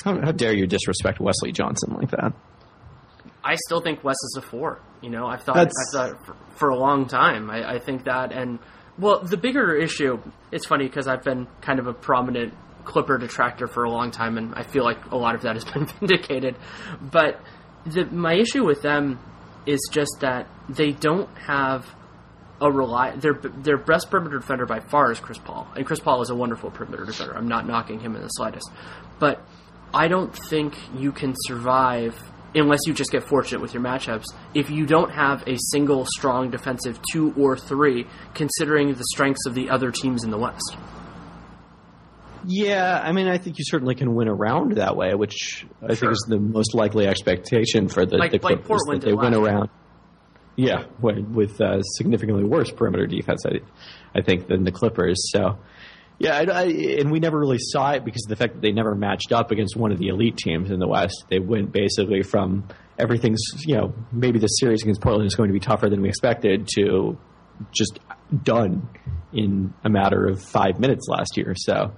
[0.04, 2.34] How, how dare you disrespect Wesley Johnson like that?
[3.46, 4.82] I still think Wes is a four.
[5.02, 7.50] You know, I've thought That's- I've thought for, for a long time.
[7.52, 8.58] I, I think that, and
[8.98, 10.18] well, the bigger issue.
[10.52, 12.54] It's funny because I've been kind of a prominent
[12.86, 15.66] Clipper detractor for a long time, and I feel like a lot of that has
[15.74, 16.56] been vindicated.
[17.02, 17.40] But
[17.86, 19.20] the, my issue with them
[19.66, 21.86] is just that they don't have
[22.62, 23.16] a rely.
[23.16, 26.36] Their their best perimeter defender by far is Chris Paul, and Chris Paul is a
[26.36, 27.36] wonderful perimeter defender.
[27.36, 28.70] I'm not knocking him in the slightest,
[29.20, 29.42] but
[29.94, 32.16] I don't think you can survive
[32.56, 36.50] unless you just get fortunate with your matchups if you don't have a single strong
[36.50, 40.78] defensive two or three, considering the strengths of the other teams in the West.
[42.48, 46.12] Yeah, I mean, I think you certainly can win around that way, which I think
[46.12, 49.34] is the most likely expectation for the, Like- the like Clippers Portland that they win
[49.34, 49.70] around.
[50.56, 53.60] Yeah, with, with uh, significantly worse perimeter defense, I,
[54.18, 55.30] I think, than the Clippers.
[55.32, 55.58] So,
[56.20, 56.64] yeah, I, I,
[57.00, 59.52] and we never really saw it because of the fact that they never matched up
[59.52, 61.26] against one of the elite teams in the West.
[61.30, 65.54] They went basically from everything's, you know, maybe the series against Portland is going to
[65.54, 67.18] be tougher than we expected to
[67.72, 68.00] just
[68.44, 68.88] done
[69.34, 71.54] in a matter of five minutes last year.
[71.56, 71.94] So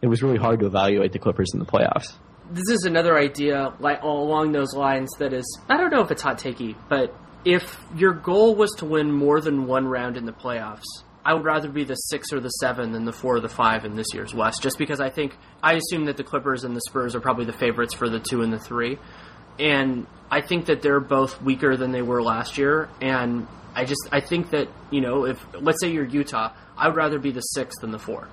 [0.00, 2.14] it was really hard to evaluate the Clippers in the playoffs.
[2.50, 6.22] This is another idea like along those lines that is I don't know if it's
[6.22, 7.12] hot takey, but
[7.44, 10.84] if your goal was to win more than one round in the playoffs,
[11.26, 13.84] I would rather be the six or the seven than the four or the five
[13.84, 14.62] in this year's West.
[14.62, 17.52] Just because I think I assume that the Clippers and the Spurs are probably the
[17.52, 18.96] favorites for the two and the three,
[19.58, 22.88] and I think that they're both weaker than they were last year.
[23.00, 26.96] And I just I think that you know if let's say you're Utah, I would
[26.96, 28.28] rather be the six than the four.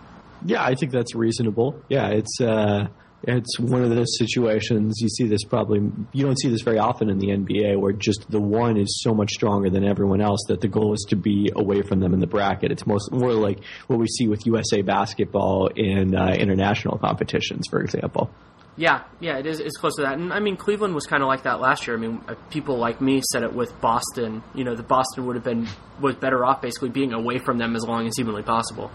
[0.45, 1.81] Yeah, I think that's reasonable.
[1.89, 2.89] Yeah, it's uh,
[3.25, 5.79] it's one of those situations you see this probably
[6.11, 9.13] you don't see this very often in the NBA where just the one is so
[9.13, 12.19] much stronger than everyone else that the goal is to be away from them in
[12.19, 12.71] the bracket.
[12.71, 17.81] It's most more like what we see with USA basketball in uh, international competitions, for
[17.81, 18.29] example.
[18.75, 19.59] Yeah, yeah, it is.
[19.59, 21.95] It's close to that, and I mean, Cleveland was kind of like that last year.
[21.95, 24.41] I mean, uh, people like me said it with Boston.
[24.55, 25.67] You know, the Boston would have been
[26.01, 28.89] was better off basically being away from them as long as humanly possible.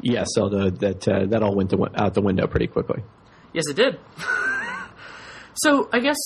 [0.00, 3.02] Yeah, so the, that uh, that all went the, out the window pretty quickly.
[3.52, 3.98] Yes, it did.
[5.54, 6.16] so I guess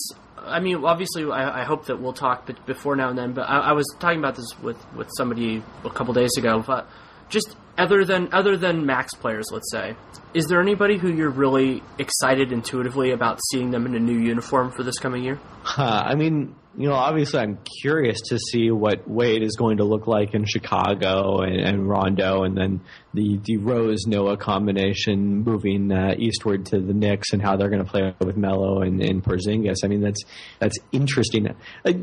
[0.44, 3.32] I mean, obviously, I, I hope that we'll talk before now and then.
[3.32, 6.62] But I, I was talking about this with, with somebody a couple days ago.
[6.66, 6.88] But
[7.28, 9.96] just other than other than Max players, let's say,
[10.34, 14.70] is there anybody who you're really excited intuitively about seeing them in a new uniform
[14.70, 15.40] for this coming year?
[15.62, 19.84] Huh, I mean, you know, obviously, I'm curious to see what Wade is going to
[19.84, 22.80] look like in Chicago and, and Rondo, and then
[23.12, 27.84] the the Rose Noah combination moving uh, eastward to the Knicks and how they're going
[27.84, 29.84] to play with Melo and, and Porzingis.
[29.84, 30.22] I mean, that's
[30.60, 31.54] that's interesting.
[31.84, 32.02] I,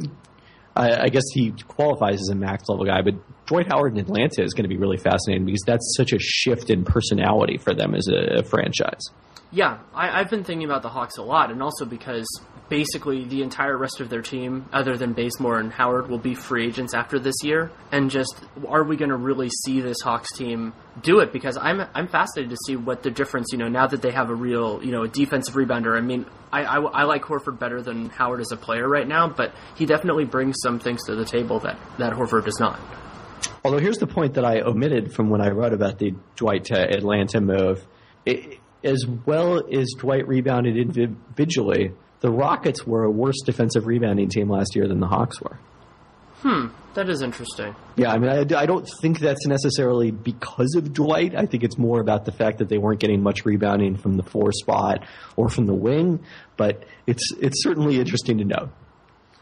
[0.76, 3.15] I, I guess he qualifies as a max level guy, but
[3.47, 6.70] Dwight Howard in Atlanta is going to be really fascinating because that's such a shift
[6.70, 9.01] in personality for them as a, a franchise.
[9.51, 12.28] Yeah, I, I've been thinking about the Hawks a lot, and also because
[12.70, 16.67] basically the entire rest of their team, other than Bazemore and Howard, will be free
[16.67, 17.72] agents after this year.
[17.91, 18.36] And just
[18.67, 21.34] are we going to really see this Hawks team do it?
[21.34, 23.47] Because I'm I'm fascinated to see what the difference.
[23.51, 25.97] You know, now that they have a real you know a defensive rebounder.
[25.97, 29.28] I mean, I, I, I like Horford better than Howard as a player right now,
[29.28, 32.80] but he definitely brings some things to the table that that Horford does not.
[33.63, 36.78] Although here's the point that I omitted from when I wrote about the Dwight to
[36.78, 37.86] Atlanta move.
[38.26, 41.91] It, as well as Dwight rebounded individually,
[42.22, 45.57] the Rockets were a worse defensive rebounding team last year than the Hawks were.
[46.41, 47.76] Hmm, that is interesting.
[47.97, 51.36] Yeah, I mean, I, I don't think that's necessarily because of Dwight.
[51.36, 54.24] I think it's more about the fact that they weren't getting much rebounding from the
[54.24, 55.05] four spot
[55.36, 56.24] or from the wing.
[56.55, 58.70] But it's it's certainly interesting to note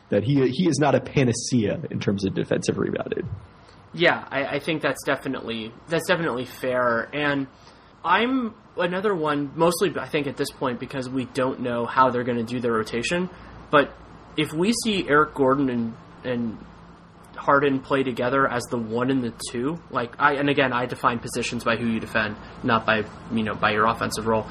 [0.09, 3.29] that he he is not a panacea in terms of defensive rebounding.
[3.93, 7.47] Yeah, I, I think that's definitely that's definitely fair, and
[8.07, 9.51] I'm another one.
[9.55, 12.61] Mostly, I think at this point because we don't know how they're going to do
[12.61, 13.29] their rotation.
[13.69, 13.93] But
[14.37, 15.93] if we see Eric Gordon and
[16.23, 16.57] and
[17.35, 21.19] Harden play together as the one and the two, like I and again I define
[21.19, 24.47] positions by who you defend, not by you know by your offensive role.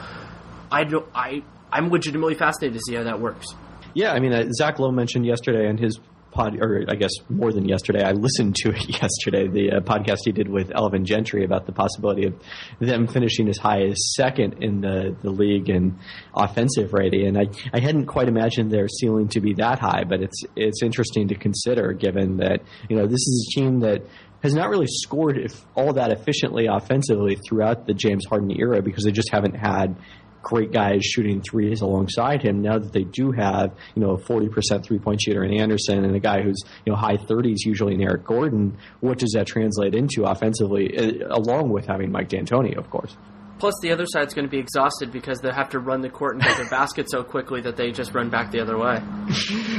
[0.70, 1.42] I don't I
[1.72, 3.46] I'm legitimately fascinated to see how that works.
[3.94, 5.98] Yeah, I mean, uh, Zach Lowe mentioned yesterday in his
[6.36, 10.18] pod, or I guess more than yesterday, I listened to it yesterday, the uh, podcast
[10.24, 12.40] he did with Alvin Gentry about the possibility of
[12.78, 15.98] them finishing as high as second in the, the league in
[16.34, 17.26] offensive rating.
[17.26, 20.82] And I, I hadn't quite imagined their ceiling to be that high, but it's, it's
[20.82, 24.02] interesting to consider given that, you know, this is a team that
[24.42, 29.10] has not really scored all that efficiently offensively throughout the James Harden era because they
[29.10, 29.96] just haven't had
[30.46, 32.62] great guys shooting threes alongside him.
[32.62, 36.14] Now that they do have, you know, a 40% three point shooter in Anderson and
[36.14, 39.96] a guy who's, you know, high 30s usually in Eric Gordon, what does that translate
[39.96, 43.16] into offensively, uh, along with having Mike D'Antoni, of course?
[43.58, 46.36] Plus, the other side's going to be exhausted because they have to run the court
[46.36, 49.02] and get their basket so quickly that they just run back the other way.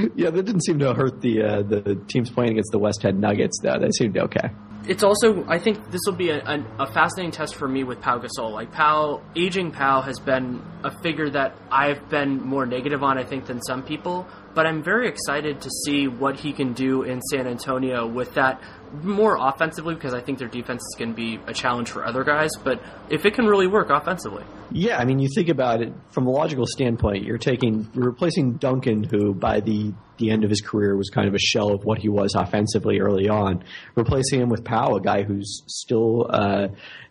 [0.16, 3.60] yeah, that didn't seem to hurt the uh, the teams playing against the Westhead Nuggets.
[3.62, 4.50] Though they seemed okay
[4.88, 8.02] it's also I think this will be a, a, a, fascinating test for me with
[8.02, 8.52] Pau Gasol.
[8.52, 13.24] Like Pau, aging Pau has been a figure that I've been more negative on, I
[13.24, 14.28] think, than some people.
[14.56, 18.62] But I'm very excited to see what he can do in San Antonio with that
[19.04, 22.24] more offensively because I think their defense is going to be a challenge for other
[22.24, 22.52] guys.
[22.64, 26.28] But if it can really work offensively, yeah, I mean, you think about it from
[26.28, 27.24] a logical standpoint.
[27.24, 31.28] You're taking, you're replacing Duncan, who by the the end of his career was kind
[31.28, 33.64] of a shell of what he was offensively early on,
[33.96, 36.68] replacing him with Pau, a guy who's still uh,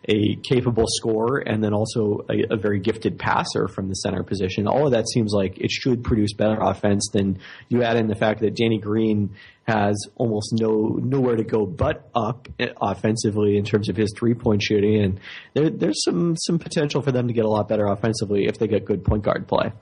[0.07, 4.67] a capable scorer and then also a, a, very gifted passer from the center position.
[4.67, 7.39] All of that seems like it should produce better offense than
[7.69, 9.35] you add in the fact that Danny Green
[9.67, 12.47] has almost no nowhere to go but up
[12.81, 15.19] offensively in terms of his three point shooting, and
[15.53, 18.67] there, there's some some potential for them to get a lot better offensively if they
[18.67, 19.73] get good point guard play.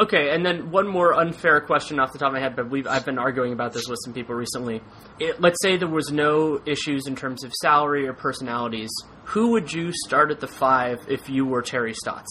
[0.00, 2.86] Okay, and then one more unfair question off the top of my head, but we've
[2.86, 4.80] I've been arguing about this with some people recently.
[5.18, 8.90] It, let's say there was no issues in terms of salary or personalities.
[9.24, 12.30] Who would you start at the five if you were Terry Stotts?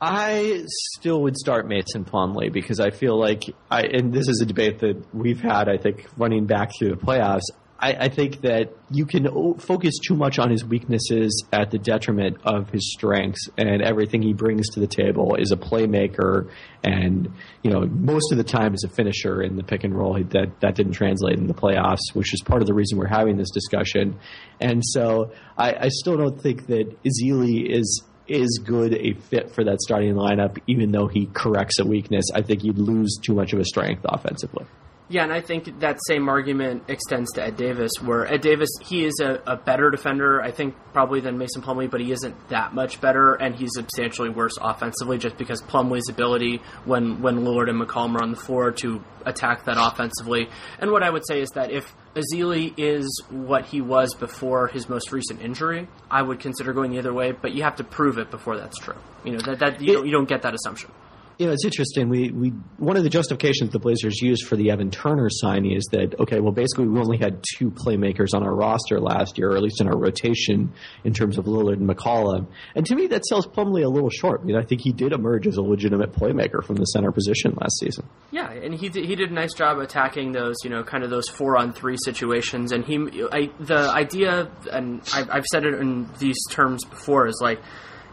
[0.00, 0.62] I
[0.94, 4.78] still would start Mason Plumlee because I feel like I and this is a debate
[4.78, 5.68] that we've had.
[5.68, 7.42] I think running back through the playoffs.
[7.80, 12.36] I, I, think that you can focus too much on his weaknesses at the detriment
[12.44, 16.50] of his strengths, and everything he brings to the table is a playmaker,
[16.84, 20.22] and you know most of the time is a finisher in the pick and roll.
[20.22, 23.38] That that didn't translate in the playoffs, which is part of the reason we're having
[23.38, 24.18] this discussion.
[24.60, 29.64] And so I, I still don't think that Ezeli is is good a fit for
[29.64, 32.26] that starting lineup, even though he corrects a weakness.
[32.34, 34.66] I think you'd lose too much of a strength offensively.
[35.10, 39.04] Yeah, and I think that same argument extends to Ed Davis, where Ed Davis he
[39.04, 42.74] is a, a, better defender, I think, probably than Mason Plumlee, but he isn't that
[42.74, 47.80] much better, and he's substantially worse offensively, just because Plumlee's ability when when Lillard and
[47.82, 50.48] McCollum are on the floor to attack that offensively.
[50.78, 54.88] And what I would say is that if Ezeli is what he was before his
[54.88, 58.18] most recent injury, I would consider going the other way, but you have to prove
[58.18, 58.98] it before that's true.
[59.24, 60.92] You know that, that you, don't, you don't get that assumption
[61.40, 62.10] you know, it's interesting.
[62.10, 65.88] We, we one of the justifications the Blazers used for the Evan Turner signing is
[65.90, 69.56] that okay, well, basically we only had two playmakers on our roster last year, or
[69.56, 70.70] at least in our rotation
[71.02, 72.46] in terms of Lillard and McCollum.
[72.74, 74.42] And to me, that sells Plumlee a little short.
[74.42, 77.56] I mean, I think he did emerge as a legitimate playmaker from the center position
[77.58, 78.06] last season.
[78.32, 81.08] Yeah, and he did, he did a nice job attacking those, you know, kind of
[81.08, 82.70] those four on three situations.
[82.70, 82.96] And he,
[83.32, 87.60] I, the idea, and I've, I've said it in these terms before, is like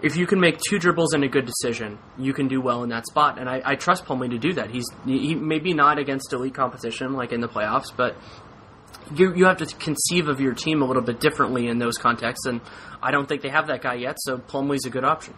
[0.02, 2.90] if you can make two dribbles and a good decision, you can do well in
[2.90, 3.40] that spot.
[3.40, 4.70] And I, I trust Plumlee to do that.
[4.70, 8.16] He's he maybe not against elite competition like in the playoffs, but
[9.16, 12.46] you you have to conceive of your team a little bit differently in those contexts.
[12.46, 12.62] And
[13.02, 15.34] I don't think they have that guy yet, so Plumlee's a good option.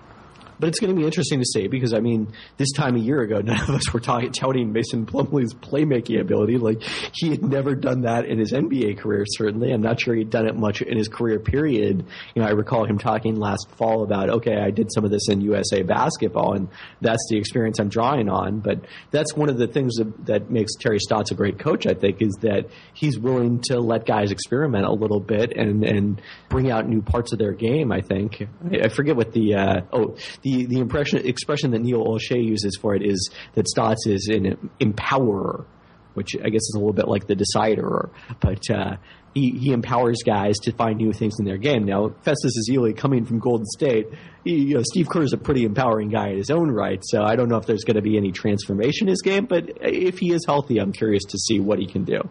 [0.60, 3.22] But it's going to be interesting to see because I mean, this time a year
[3.22, 6.58] ago, none of us were t- touting Mason Plumlee's playmaking ability.
[6.58, 6.82] Like
[7.14, 9.26] he had never done that in his NBA career.
[9.28, 11.40] Certainly, I'm not sure he'd done it much in his career.
[11.40, 12.06] Period.
[12.36, 15.30] You know, I recall him talking last fall about, okay, I did some of this
[15.30, 16.70] in USA basketball, and
[17.02, 18.60] that's the experience I'm drawing on.
[18.60, 21.88] But that's one of the things that, that makes Terry Stotts a great coach.
[21.88, 26.22] I think is that he's willing to let guys experiment a little bit and and
[26.50, 27.92] bring out new parts of their game.
[27.92, 28.42] I think
[28.72, 32.44] I, I forget what the uh, oh the the the impression expression that Neil Olshey
[32.44, 35.66] uses for it is that Stotts is an empowerer,
[36.14, 38.98] which I guess is a little bit like the decider, but uh,
[39.34, 41.86] he, he empowers guys to find new things in their game.
[41.86, 44.08] Now, Festus Ezeli coming from Golden State,
[44.44, 47.02] he, you know, Steve Kerr is a pretty empowering guy in his own right.
[47.06, 49.70] So I don't know if there's going to be any transformation in his game, but
[49.82, 52.22] if he is healthy, I'm curious to see what he can do.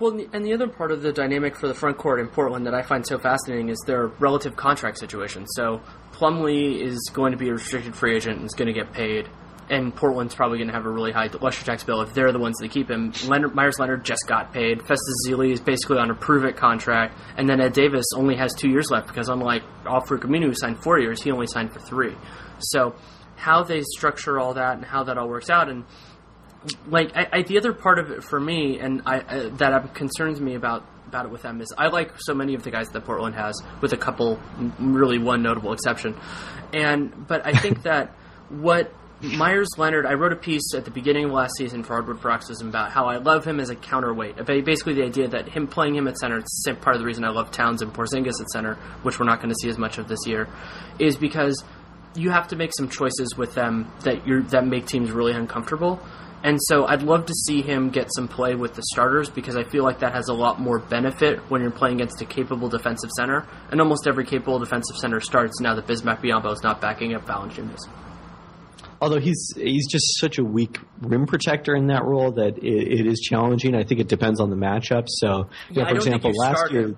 [0.00, 2.74] Well, and the other part of the dynamic for the front court in Portland that
[2.74, 5.46] I find so fascinating is their relative contract situation.
[5.46, 5.80] So
[6.12, 9.28] Plumlee is going to be a restricted free agent and is going to get paid,
[9.70, 12.40] and Portland's probably going to have a really high luxury tax bill if they're the
[12.40, 13.12] ones that keep him.
[13.28, 14.80] Leonard, Meyers Leonard just got paid.
[14.80, 18.52] Festus Ezeli is basically on a prove it contract, and then Ed Davis only has
[18.52, 21.78] two years left because unlike Al-Farouq Aminu, who signed four years, he only signed for
[21.78, 22.16] three.
[22.58, 22.96] So
[23.36, 25.84] how they structure all that and how that all works out and
[26.88, 30.40] like I, I, the other part of it for me, and I, uh, that concerns
[30.40, 33.04] me about about it with them is I like so many of the guys that
[33.04, 34.40] Portland has, with a couple,
[34.78, 36.16] really one notable exception,
[36.72, 38.14] and but I think that
[38.48, 42.20] what Meyers Leonard, I wrote a piece at the beginning of last season for Hardwood
[42.20, 44.44] Paroxysm about how I love him as a counterweight.
[44.44, 47.30] Basically, the idea that him playing him at center, it's part of the reason I
[47.30, 50.08] love Towns and Porzingis at center, which we're not going to see as much of
[50.08, 50.48] this year,
[50.98, 51.64] is because
[52.14, 56.00] you have to make some choices with them that you that make teams really uncomfortable.
[56.44, 59.64] And so I'd love to see him get some play with the starters because I
[59.64, 63.10] feel like that has a lot more benefit when you're playing against a capable defensive
[63.16, 63.46] center.
[63.70, 67.24] And almost every capable defensive center starts now that Bismack Biyombo is not backing up
[67.24, 67.88] Valanciunas.
[69.00, 73.06] Although he's he's just such a weak rim protector in that role that it, it
[73.06, 73.74] is challenging.
[73.74, 75.06] I think it depends on the matchup.
[75.08, 76.94] So, yeah, know, for example, last year.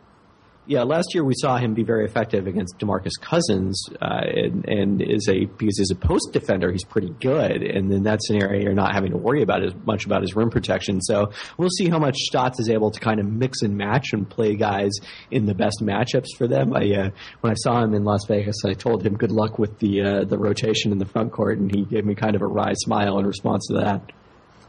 [0.69, 5.01] Yeah, last year we saw him be very effective against DeMarcus Cousins, uh, and, and
[5.01, 8.75] is a because as a post defender he's pretty good, and in that scenario you're
[8.75, 11.01] not having to worry about as much about his rim protection.
[11.01, 14.29] So we'll see how much Stotts is able to kind of mix and match and
[14.29, 14.91] play guys
[15.31, 16.75] in the best matchups for them.
[16.75, 17.11] I uh,
[17.43, 20.25] when I saw him in Las Vegas, I told him good luck with the uh,
[20.25, 23.21] the rotation in the front court, and he gave me kind of a wry smile
[23.21, 24.11] in response to that.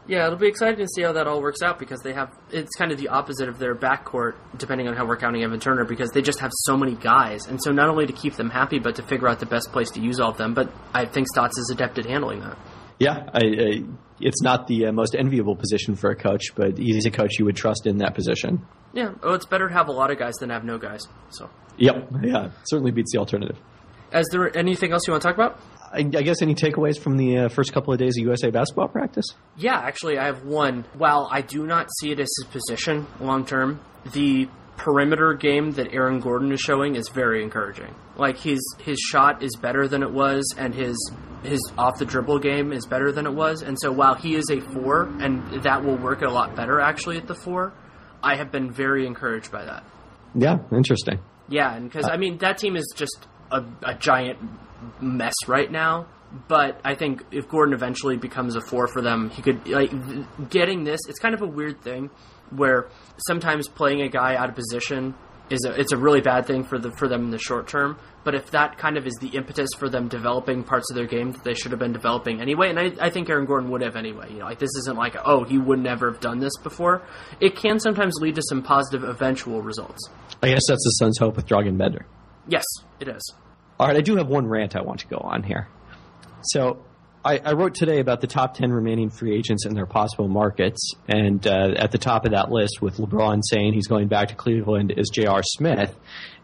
[0.08, 2.74] Yeah, it'll be exciting to see how that all works out because they have it's
[2.76, 6.10] kind of the opposite of their backcourt, depending on how we're counting Evan Turner, because
[6.10, 8.96] they just have so many guys, and so not only to keep them happy, but
[8.96, 10.54] to figure out the best place to use all of them.
[10.54, 12.56] But I think Stotts is adept at handling that.
[12.98, 13.82] Yeah, I, I,
[14.18, 17.44] it's not the uh, most enviable position for a coach, but he's a coach you
[17.44, 18.66] would trust in that position.
[18.94, 21.06] Yeah, oh, it's better to have a lot of guys than have no guys.
[21.30, 21.50] So.
[21.76, 22.12] Yep.
[22.22, 23.58] Yeah, certainly beats the alternative.
[24.12, 25.60] Is there anything else you want to talk about?
[25.92, 29.26] I, guess any takeaways from the uh, first couple of days of USA basketball practice?
[29.56, 30.84] Yeah, actually, I have one.
[30.94, 33.80] While I do not see it as his position long term,
[34.12, 37.94] the perimeter game that Aaron Gordon is showing is very encouraging.
[38.16, 40.96] Like his his shot is better than it was, and his
[41.42, 43.62] his off the dribble game is better than it was.
[43.62, 47.16] And so while he is a four, and that will work a lot better actually
[47.18, 47.72] at the four,
[48.22, 49.84] I have been very encouraged by that.
[50.34, 51.18] Yeah, interesting.
[51.48, 54.38] Yeah, and because I mean that team is just a, a giant
[55.00, 56.06] mess right now.
[56.46, 59.90] But I think if Gordon eventually becomes a four for them, he could like
[60.50, 61.00] getting this.
[61.08, 62.10] It's kind of a weird thing
[62.50, 62.88] where
[63.26, 65.14] sometimes playing a guy out of position
[65.50, 67.98] is a, it's a really bad thing for the for them in the short term.
[68.24, 71.32] But if that kind of is the impetus for them developing parts of their game
[71.32, 73.96] that they should have been developing anyway, and I, I think Aaron Gordon would have
[73.96, 74.30] anyway.
[74.30, 77.02] You know, like this isn't like oh he would never have done this before.
[77.40, 80.10] It can sometimes lead to some positive eventual results.
[80.42, 82.06] I guess that's the Suns' hope with Dragan Bender.
[82.46, 82.64] Yes,
[83.00, 83.34] it is.
[83.78, 85.68] All right, I do have one rant I want to go on here.
[86.42, 86.84] So
[87.24, 90.94] I, I, wrote today about the top 10 remaining free agents and their possible markets.
[91.06, 94.34] And uh, at the top of that list, with LeBron saying he's going back to
[94.34, 95.42] Cleveland, is J.R.
[95.44, 95.94] Smith.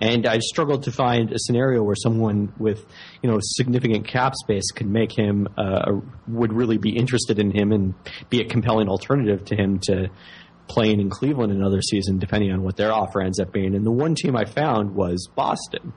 [0.01, 2.86] And I struggled to find a scenario where someone with
[3.20, 5.93] you know significant cap space could make him, uh,
[6.28, 7.94] would really be interested in him and
[8.31, 10.09] be a compelling alternative to him to
[10.69, 13.74] playing in Cleveland another season, depending on what their offer ends up being.
[13.74, 15.93] And the one team I found was Boston.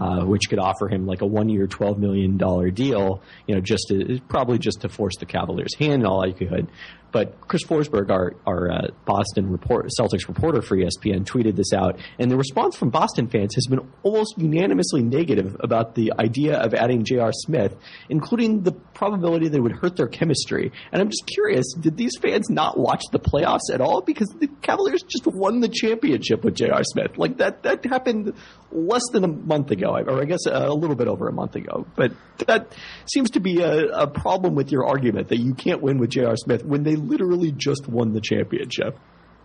[0.00, 3.20] Uh, which could offer him like a one-year, twelve million dollar deal.
[3.48, 6.68] You know, just to, probably just to force the Cavaliers' hand, all likelihood.
[7.10, 11.98] But Chris Forsberg, our, our uh, Boston report, Celtics reporter for ESPN, tweeted this out,
[12.18, 16.74] and the response from Boston fans has been almost unanimously negative about the idea of
[16.74, 17.32] adding J.R.
[17.32, 17.74] Smith,
[18.08, 20.72] including the probability that it would hurt their chemistry.
[20.92, 24.02] And I'm just curious, did these fans not watch the playoffs at all?
[24.02, 26.82] Because the Cavaliers just won the championship with J.R.
[26.84, 27.16] Smith.
[27.16, 28.34] Like that, that happened
[28.70, 31.86] less than a month ago, or I guess a little bit over a month ago.
[31.96, 32.12] But
[32.46, 32.72] that
[33.12, 36.36] seems to be a, a problem with your argument that you can't win with J.R.
[36.36, 38.98] Smith when they literally just won the championship.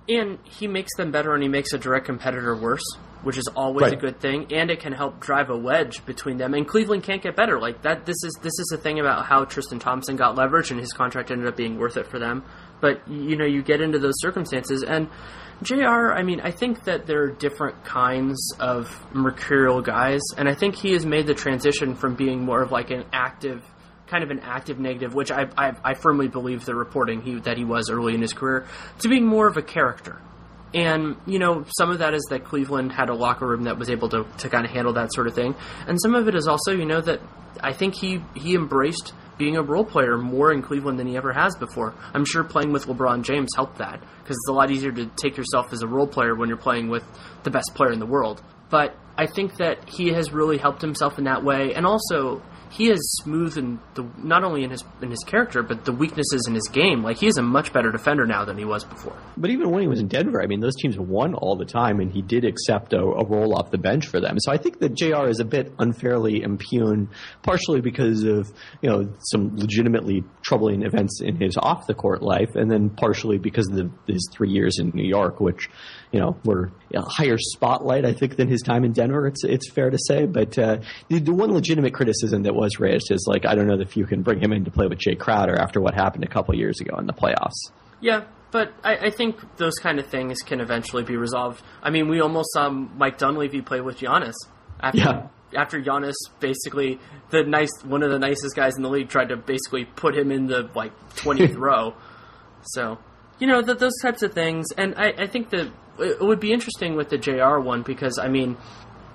[0.10, 2.84] And he makes them better and he makes a direct competitor worse,
[3.22, 3.94] which is always right.
[3.94, 4.48] a good thing.
[4.52, 6.54] And it can help drive a wedge between them.
[6.54, 7.58] And Cleveland can't get better.
[7.58, 10.80] Like that this is this is the thing about how Tristan Thompson got leverage and
[10.80, 12.44] his contract ended up being worth it for them.
[12.82, 15.08] But you know, you get into those circumstances and
[15.62, 20.56] JR, I mean, I think that there are different kinds of mercurial guys, and I
[20.56, 23.64] think he has made the transition from being more of like an active
[24.14, 27.58] kind of an active negative, which I, I, I firmly believe the reporting he, that
[27.58, 28.68] he was early in his career,
[29.00, 30.22] to being more of a character.
[30.72, 33.90] And, you know, some of that is that Cleveland had a locker room that was
[33.90, 35.56] able to, to kind of handle that sort of thing.
[35.88, 37.22] And some of it is also, you know, that
[37.60, 41.34] I think he, he embraced being a role player more in Cleveland than he ever
[41.34, 41.96] has before.
[42.14, 45.38] I'm sure playing with LeBron James helped that because it's a lot easier to take
[45.38, 47.04] yourself as a role player when you're playing with
[47.44, 48.44] the best player in the world.
[48.70, 51.74] But I think that he has really helped himself in that way.
[51.76, 53.56] And also, he has smoothed
[53.94, 57.04] the not only in his in his character but the weaknesses in his game.
[57.04, 59.16] Like he is a much better defender now than he was before.
[59.38, 62.00] But even when he was in Denver, I mean, those teams won all the time,
[62.00, 64.38] and he did accept a, a role off the bench for them.
[64.40, 65.30] So I think that J.R.
[65.30, 67.10] is a bit unfairly impugned,
[67.44, 68.52] partially because of
[68.82, 73.38] you know some legitimately troubling events in his off the court life, and then partially
[73.38, 75.70] because of the, his three years in New York, which
[76.14, 79.28] you know were a higher spotlight, I think, than his time in Denver.
[79.28, 80.78] It's it's fair to say, but uh,
[81.10, 84.06] the, the one legitimate criticism that was raised is like I don't know if you
[84.06, 86.80] can bring him in to play with Jae Crowder after what happened a couple years
[86.80, 87.72] ago in the playoffs.
[88.00, 91.64] Yeah, but I, I, think those kind of things can eventually be resolved.
[91.82, 94.36] I mean, we almost saw Mike Dunleavy play with Giannis
[94.80, 95.28] after yeah.
[95.58, 97.00] after Giannis basically
[97.32, 100.32] the nice one of the nicest guys in the league tried to basically put him
[100.32, 101.96] in the like twentieth row.
[102.62, 103.00] So
[103.40, 106.52] you know that those types of things, and I, I think that it would be
[106.52, 107.60] interesting with the J.R.
[107.60, 108.58] one because I mean,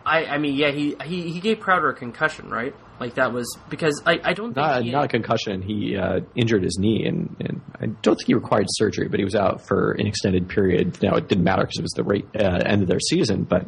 [0.05, 3.57] I I mean yeah he he, he gave Crowder a concussion right like that was
[3.69, 5.63] because I, I don't think not, he, not a concussion.
[5.63, 9.25] He uh, injured his knee, and, and I don't think he required surgery, but he
[9.25, 11.01] was out for an extended period.
[11.03, 13.67] Now it didn't matter because it was the rate, uh, end of their season, but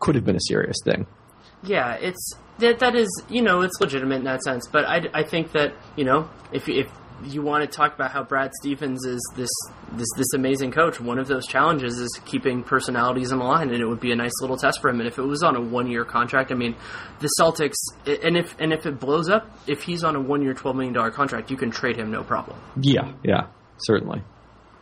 [0.00, 1.06] could have been a serious thing.
[1.62, 5.22] Yeah, it's that that is you know it's legitimate in that sense, but I, I
[5.22, 6.90] think that you know if if
[7.24, 9.50] you want to talk about how Brad Stevens is this
[9.92, 11.00] this this amazing coach.
[11.00, 14.32] One of those challenges is keeping personalities in line, and it would be a nice
[14.40, 15.00] little test for him.
[15.00, 16.76] And if it was on a one year contract, I mean,
[17.20, 17.76] the Celtics,
[18.06, 20.94] and if and if it blows up, if he's on a one year, twelve million
[20.94, 22.58] dollar contract, you can trade him no problem.
[22.80, 23.46] Yeah, yeah,
[23.78, 24.22] certainly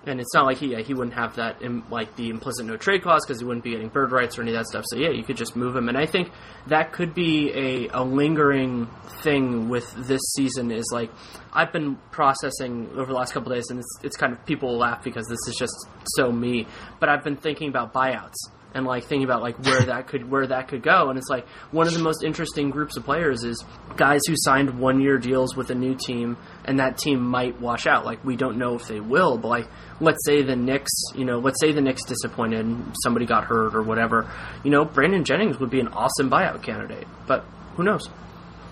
[0.06, 3.02] and it's not like he he wouldn't have that in, like the implicit no trade
[3.02, 4.84] clause because he wouldn't be getting bird rights or any of that stuff.
[4.88, 6.30] So yeah, you could just move him, and I think
[6.68, 8.88] that could be a, a lingering
[9.22, 10.70] thing with this season.
[10.70, 11.10] Is like
[11.52, 15.02] I've been processing over the last couple days, and it's it's kind of people laugh
[15.02, 15.74] because this is just
[16.14, 16.66] so me.
[17.00, 18.36] But I've been thinking about buyouts
[18.76, 21.08] and like thinking about like where that could where that could go.
[21.08, 23.64] And it's like one of the most interesting groups of players is
[23.96, 26.36] guys who signed one year deals with a new team
[26.66, 28.04] and that team might wash out.
[28.04, 29.68] Like we don't know if they will but like
[30.00, 32.66] let's say the Knicks you know let's say the Knicks disappointed
[33.02, 34.30] somebody got hurt or whatever.
[34.62, 37.44] You know Brandon Jennings would be an awesome buyout candidate but
[37.76, 38.08] who knows?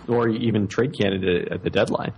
[0.07, 2.13] Or even trade candidate at the deadline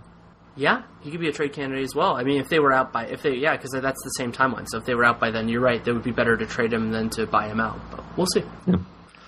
[0.57, 2.15] yeah, he could be a trade candidate as well.
[2.15, 4.67] I mean, if they were out by if they yeah, because that's the same timeline.
[4.67, 5.85] So if they were out by then, you're right.
[5.87, 7.79] It would be better to trade him than to buy him out.
[7.91, 8.43] But we'll see.
[8.65, 8.77] Yeah.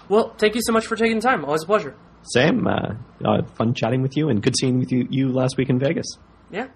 [0.09, 1.45] Well, thank you so much for taking the time.
[1.45, 1.95] Always a pleasure.
[2.23, 2.67] Same.
[2.67, 5.79] Uh, uh, fun chatting with you, and good seeing with you, you last week in
[5.79, 6.07] Vegas.
[6.49, 6.67] Yeah.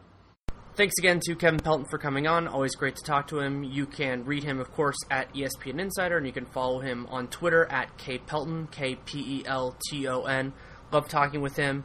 [0.75, 2.47] Thanks again to Kevin Pelton for coming on.
[2.47, 3.63] Always great to talk to him.
[3.63, 7.27] You can read him, of course, at ESPN Insider, and you can follow him on
[7.27, 10.53] Twitter at K Pelton, K P E L T O N.
[10.91, 11.83] Love talking with him.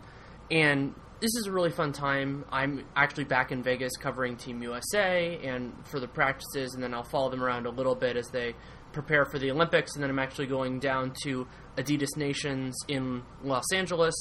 [0.51, 2.45] And this is a really fun time.
[2.51, 7.03] I'm actually back in Vegas covering Team USA and for the practices, and then I'll
[7.03, 8.55] follow them around a little bit as they
[8.93, 9.95] prepare for the Olympics.
[9.95, 11.47] And then I'm actually going down to
[11.77, 14.15] Adidas Nations in Los Angeles,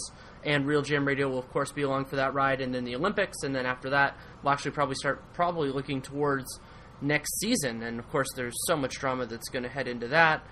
[0.43, 3.43] and RealGM Radio will of course be along for that ride, and then the Olympics,
[3.43, 6.47] and then after that we'll actually probably start probably looking towards
[7.01, 7.83] next season.
[7.83, 10.43] And of course, there's so much drama that's going to head into that.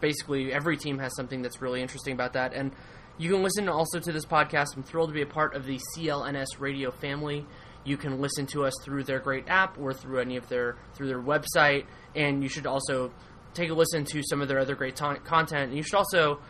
[0.00, 2.72] Basically, every team has something that's really interesting about that, and
[3.18, 4.76] you can listen also to this podcast.
[4.76, 7.46] I'm thrilled to be a part of the CLNS radio family.
[7.84, 11.08] You can listen to us through their great app or through any of their through
[11.08, 13.12] their website, and you should also
[13.54, 15.68] take a listen to some of their other great ta- content.
[15.68, 16.40] And you should also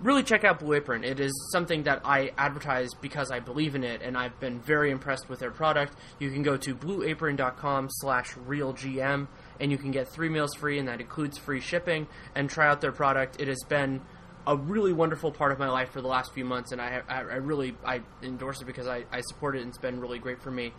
[0.00, 1.04] really check out Blue Apron.
[1.04, 4.90] It is something that I advertise because I believe in it, and I've been very
[4.90, 5.94] impressed with their product.
[6.18, 9.26] You can go to blueapron.com slash realgm,
[9.60, 12.80] and you can get three meals free, and that includes free shipping, and try out
[12.80, 13.40] their product.
[13.40, 14.00] It has been
[14.48, 17.18] a really wonderful part of my life for the last few months, and I, I,
[17.18, 20.42] I really I endorse it because I, I support it and it's been really great
[20.42, 20.72] for me.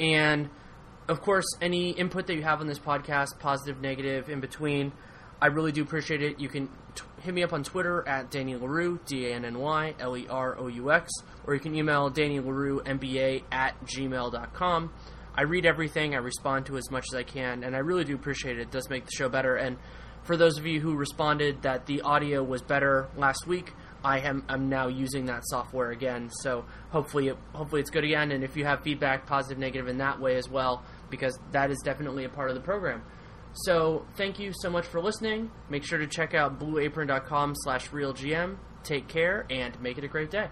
[0.00, 0.48] And
[1.08, 4.92] of course, any input that you have on this podcast, positive, negative, in between,
[5.42, 6.40] I really do appreciate it.
[6.40, 9.58] You can t- hit me up on Twitter at Danny Leroux, D A N N
[9.58, 11.12] Y L E R O U X,
[11.44, 14.92] or you can email Danny Leroux, MBA at gmail.com.
[15.34, 18.14] I read everything, I respond to as much as I can, and I really do
[18.14, 18.62] appreciate it.
[18.62, 19.56] It does make the show better.
[19.56, 19.76] And
[20.24, 23.72] for those of you who responded that the audio was better last week,
[24.04, 26.30] I am I'm now using that software again.
[26.40, 28.32] So hopefully it, hopefully it's good again.
[28.32, 31.78] And if you have feedback, positive, negative, in that way as well, because that is
[31.84, 33.02] definitely a part of the program.
[33.54, 35.50] So thank you so much for listening.
[35.68, 38.56] Make sure to check out blueapron.com slash realgm.
[38.82, 40.48] Take care and make it a great day.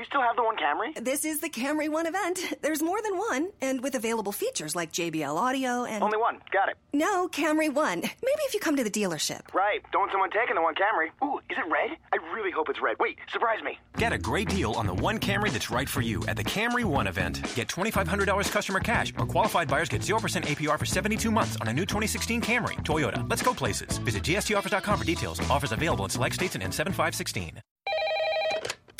[0.00, 0.06] You?
[0.06, 0.94] Still have the one Camry?
[1.02, 2.54] This is the Camry One event.
[2.62, 6.02] There's more than one, and with available features like JBL audio and.
[6.02, 6.38] Only one.
[6.52, 6.76] Got it.
[6.92, 8.00] No, Camry One.
[8.00, 9.54] Maybe if you come to the dealership.
[9.54, 9.82] Right.
[9.92, 11.10] Don't want someone taking the one Camry.
[11.24, 11.96] Ooh, is it red?
[12.12, 12.96] I really hope it's red.
[12.98, 13.78] Wait, surprise me.
[13.96, 16.84] Get a great deal on the one Camry that's right for you at the Camry
[16.84, 17.42] One event.
[17.54, 21.72] Get $2,500 customer cash, or qualified buyers get 0% APR for 72 months on a
[21.72, 22.76] new 2016 Camry.
[22.84, 23.28] Toyota.
[23.28, 23.98] Let's go places.
[23.98, 25.40] Visit gstoffers.com for details.
[25.50, 27.58] Offers available in select states and N7516.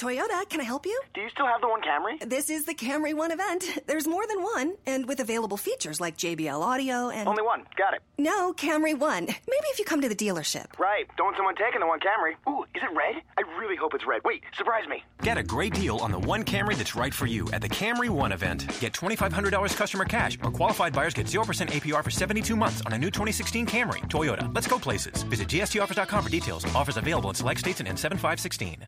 [0.00, 0.98] Toyota, can I help you?
[1.12, 2.26] Do you still have the one Camry?
[2.26, 3.80] This is the Camry One event.
[3.86, 7.28] There's more than one, and with available features like JBL audio and.
[7.28, 7.66] Only one.
[7.76, 8.00] Got it.
[8.16, 9.26] No, Camry One.
[9.26, 10.78] Maybe if you come to the dealership.
[10.78, 11.06] Right.
[11.18, 12.32] Don't want someone taking the one Camry.
[12.48, 13.22] Ooh, is it red?
[13.36, 14.22] I really hope it's red.
[14.24, 15.04] Wait, surprise me.
[15.20, 18.08] Get a great deal on the one Camry that's right for you at the Camry
[18.08, 18.66] One event.
[18.80, 22.98] Get $2,500 customer cash, or qualified buyers get 0% APR for 72 months on a
[22.98, 24.00] new 2016 Camry.
[24.08, 24.50] Toyota.
[24.54, 25.24] Let's go places.
[25.24, 26.64] Visit gstoffers.com for details.
[26.74, 28.86] Offers available in select states and N7516.